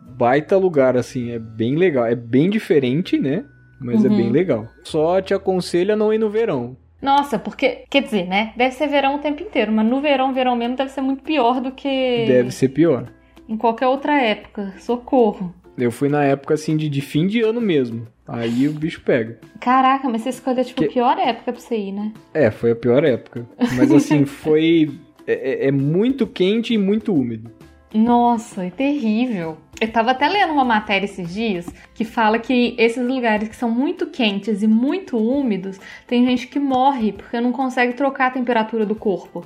[0.00, 2.06] baita lugar, assim, é bem legal.
[2.06, 3.44] É bem diferente, né?
[3.80, 4.16] Mas é Uhum.
[4.16, 4.68] bem legal.
[4.84, 6.76] Só te aconselho a não ir no verão.
[7.02, 8.52] Nossa, porque, quer dizer, né?
[8.56, 11.60] Deve ser verão o tempo inteiro, mas no verão, verão mesmo, deve ser muito pior
[11.60, 13.08] do que Deve ser pior.
[13.48, 14.74] Em qualquer outra época.
[14.78, 15.54] Socorro.
[15.76, 18.06] Eu fui na época, assim, de, de fim de ano mesmo.
[18.26, 19.38] Aí o bicho pega.
[19.60, 22.12] Caraca, mas você escolheu, tipo, Que- a pior época pra você ir, né?
[22.32, 23.46] É, foi a pior época.
[23.76, 24.90] Mas assim, foi.
[25.26, 27.50] É, é- é muito quente e muito úmido.
[27.92, 29.56] Nossa, é terrível.
[29.80, 33.70] Eu tava até lendo uma matéria esses dias que fala que esses lugares que são
[33.70, 38.84] muito quentes e muito úmidos, tem gente que morre porque não consegue trocar a temperatura
[38.86, 39.44] do corpo.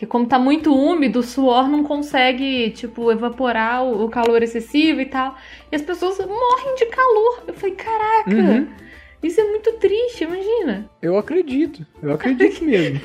[0.00, 4.98] Que como tá muito úmido, o suor não consegue, tipo, evaporar o, o calor excessivo
[5.02, 5.36] e tal.
[5.70, 7.44] E as pessoas morrem de calor.
[7.46, 8.66] Eu falei, caraca, Uhum.
[9.22, 10.88] isso é muito triste, imagina.
[11.02, 11.86] Eu acredito.
[12.02, 12.98] Eu acredito mesmo.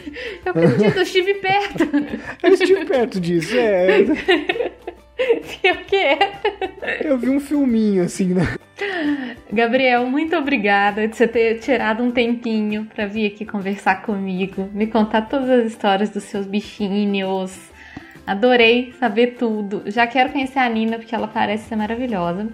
[0.45, 1.83] Eu acredito, eu estive perto.
[2.41, 3.53] Eu estive perto disso.
[3.57, 4.03] É,
[5.61, 6.31] Pior que é.
[7.03, 8.55] eu vi um filminho assim, né?
[9.51, 14.87] Gabriel, muito obrigada de você ter tirado um tempinho pra vir aqui conversar comigo, me
[14.87, 17.71] contar todas as histórias dos seus bichinhos.
[18.27, 19.83] Adorei saber tudo.
[19.85, 22.49] Já quero conhecer a Nina porque ela parece ser maravilhosa.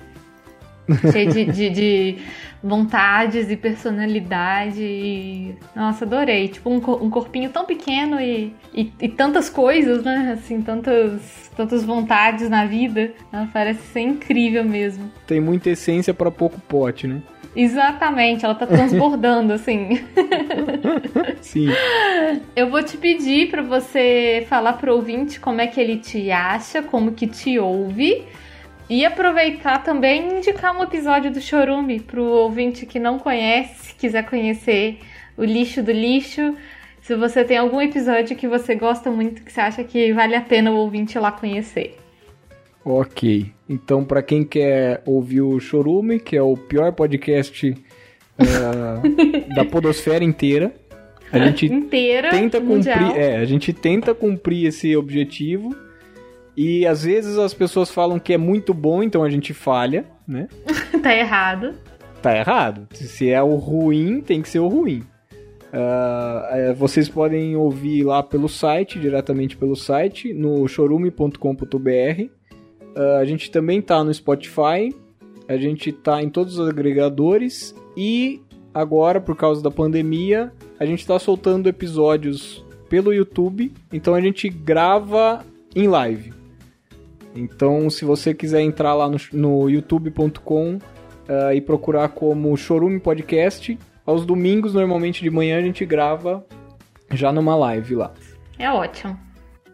[1.12, 2.18] Cheia de, de- de
[2.64, 4.82] vontades e personalidade.
[4.84, 5.56] E...
[5.76, 6.48] Nossa, adorei.
[6.48, 10.32] Tipo, um, um corpinho tão pequeno e, e, e tantas coisas, né?
[10.38, 13.12] Assim, tantas, tantas vontades na vida.
[13.32, 15.12] Ela parece ser incrível mesmo.
[15.26, 17.22] Tem muita essência pra pouco pote, né?
[17.54, 20.00] Exatamente, ela tá transbordando, assim.
[21.42, 21.68] Sim.
[22.56, 26.82] Eu vou te pedir pra você falar pro ouvinte como é que ele te acha,
[26.82, 28.24] como que te ouve.
[28.92, 34.30] E aproveitar também e indicar um episódio do Chorume pro ouvinte que não conhece, quiser
[34.30, 35.00] conhecer
[35.38, 36.58] o lixo do lixo.
[37.00, 40.42] Se você tem algum episódio que você gosta muito, que você acha que vale a
[40.42, 41.98] pena o ouvinte lá conhecer.
[42.84, 43.54] Ok.
[43.70, 47.74] Então, pra quem quer ouvir o Chorume, que é o pior podcast
[48.38, 49.02] ah,
[49.56, 50.76] da podosfera inteira,
[51.32, 53.00] a gente Inteira, tenta mundial.
[53.00, 55.74] cumprir, é, a gente tenta cumprir esse objetivo.
[56.56, 60.48] E às vezes as pessoas falam que é muito bom, então a gente falha, né?
[61.02, 61.74] tá errado.
[62.22, 62.88] Tá errado.
[62.94, 65.04] Se é o ruim, tem que ser o ruim.
[65.74, 72.30] É, vocês podem ouvir lá pelo site, diretamente pelo site, no chorume.com.br.
[72.96, 74.94] Ah, a gente também tá no Spotify,
[75.48, 78.42] a gente tá em todos os agregadores e
[78.74, 84.50] agora, por causa da pandemia, a gente tá soltando episódios pelo YouTube, então a gente
[84.50, 85.44] grava
[85.76, 86.41] em live.
[87.36, 90.80] Então, se você quiser entrar lá no, no youtube.com
[91.28, 96.46] ah, e procurar como Chorume Podcast, aos domingos, normalmente de manhã, a gente grava
[97.12, 98.14] já numa live lá.
[98.60, 99.18] É ótimo.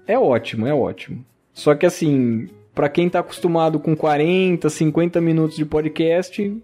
[0.05, 1.25] É ótimo, é ótimo.
[1.53, 6.55] Só que assim, pra quem tá acostumado com 40, 50 minutos de podcast,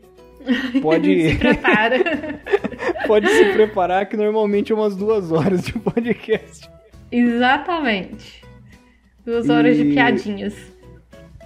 [0.81, 1.97] pode, Se prepara.
[3.07, 6.69] pode se preparar que normalmente é umas duas horas de podcast.
[7.11, 8.43] Exatamente.
[9.25, 10.72] Duas horas de E- piadinhas.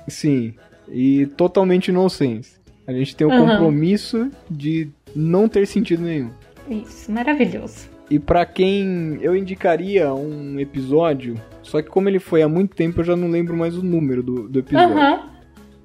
[0.07, 0.53] Sim,
[0.89, 2.57] e totalmente nonsense.
[2.87, 3.47] A gente tem o Aham.
[3.47, 6.29] compromisso de não ter sentido nenhum.
[6.69, 7.89] Isso, maravilhoso.
[8.09, 13.01] E pra quem eu indicaria um episódio, só que como ele foi há muito tempo,
[13.01, 14.95] eu já não lembro mais o número do, do episódio.
[14.97, 15.29] Aham.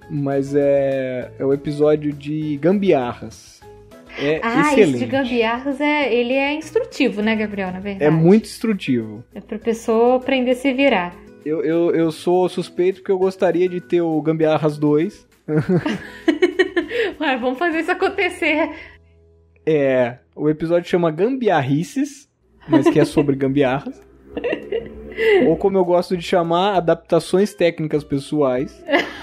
[0.09, 3.61] Mas é, é o episódio de gambiarras.
[4.19, 4.91] É Ah, excelente.
[4.97, 8.05] esse de gambiarras é, ele é instrutivo, né, Gabriel, na verdade.
[8.05, 9.25] É muito instrutivo.
[9.35, 11.17] É pra pessoa aprender a se virar.
[11.45, 15.29] Eu, eu, eu sou suspeito porque eu gostaria de ter o Gambiarras 2.
[17.21, 18.71] Ué, vamos fazer isso acontecer.
[19.67, 22.29] É, o episódio chama Gambiarrices,
[22.69, 24.01] mas que é sobre gambiarras.
[25.47, 28.83] Ou como eu gosto de chamar, adaptações técnicas pessoais.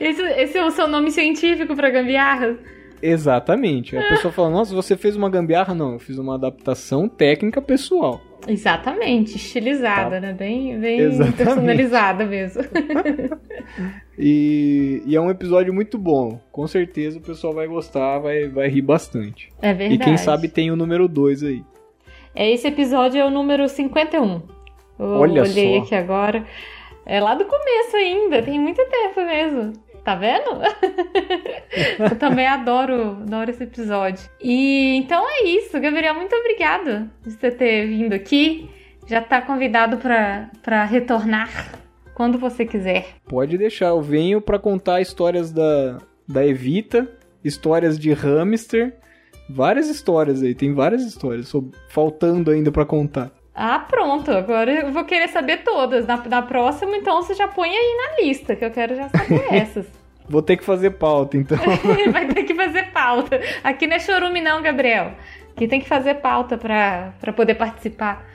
[0.00, 2.58] Esse, esse é o seu nome científico pra gambiarras?
[3.02, 3.96] Exatamente.
[3.96, 5.74] A pessoa fala, nossa, você fez uma gambiarra?
[5.74, 8.20] Não, eu fiz uma adaptação técnica pessoal.
[8.46, 10.20] Exatamente, estilizada, tá.
[10.20, 10.32] né?
[10.32, 12.62] Bem, bem personalizada mesmo.
[14.18, 16.40] e, e, é um episódio muito bom.
[16.52, 19.50] Com certeza o pessoal vai gostar, vai, vai rir bastante.
[19.60, 19.94] É verdade.
[19.94, 21.64] E quem sabe tem o número 2 aí.
[22.34, 24.42] É, esse episódio é o número 51.
[24.98, 25.82] Eu Olha olhei só.
[25.84, 26.44] aqui agora.
[27.04, 29.72] É lá do começo ainda, tem muito tempo mesmo.
[30.08, 30.52] Tá vendo?
[32.00, 34.26] Eu também adoro, adoro esse episódio.
[34.40, 38.70] E então é isso, Gabriel, muito obrigada por você ter vindo aqui.
[39.06, 41.50] Já tá convidado para retornar
[42.14, 43.16] quando você quiser.
[43.26, 47.06] Pode deixar, eu venho para contar histórias da, da Evita,
[47.44, 48.96] histórias de hamster,
[49.46, 51.52] várias histórias aí, tem várias histórias
[51.90, 53.30] faltando ainda para contar.
[53.60, 54.30] Ah, pronto.
[54.30, 56.06] Agora eu vou querer saber todas.
[56.06, 59.44] Na, na próxima, então, você já põe aí na lista, que eu quero já saber
[59.52, 59.97] essas.
[60.28, 61.58] Vou ter que fazer pauta, então.
[62.12, 63.40] Vai ter que fazer pauta.
[63.64, 65.12] Aqui não é chorume, não, Gabriel.
[65.50, 68.26] Aqui tem que fazer pauta pra, pra poder participar.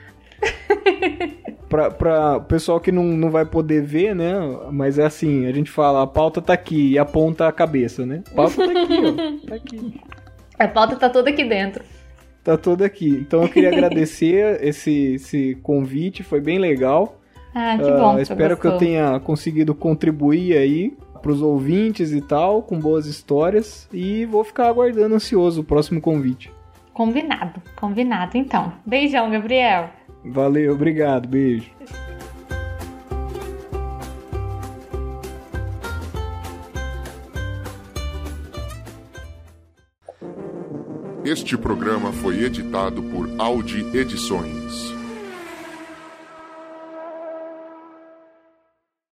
[1.68, 4.34] pra, pra pessoal que não, não vai poder ver, né?
[4.70, 8.22] Mas é assim, a gente fala, a pauta tá aqui e aponta a cabeça, né?
[8.32, 9.46] A pauta tá aqui, ó.
[9.48, 10.00] Tá aqui.
[10.58, 11.84] A pauta tá toda aqui dentro
[12.44, 13.08] tá todo aqui.
[13.08, 17.18] Então eu queria agradecer esse, esse convite, foi bem legal.
[17.54, 18.16] Ah, que bom.
[18.16, 20.92] Uh, espero que eu tenha conseguido contribuir aí
[21.24, 23.88] para os ouvintes e tal, com boas histórias.
[23.90, 26.52] E vou ficar aguardando ansioso o próximo convite.
[26.92, 28.74] Combinado, combinado então.
[28.84, 29.88] Beijão, Gabriel.
[30.22, 31.70] Valeu, obrigado, beijo.
[41.24, 44.83] Este programa foi editado por Audi Edições.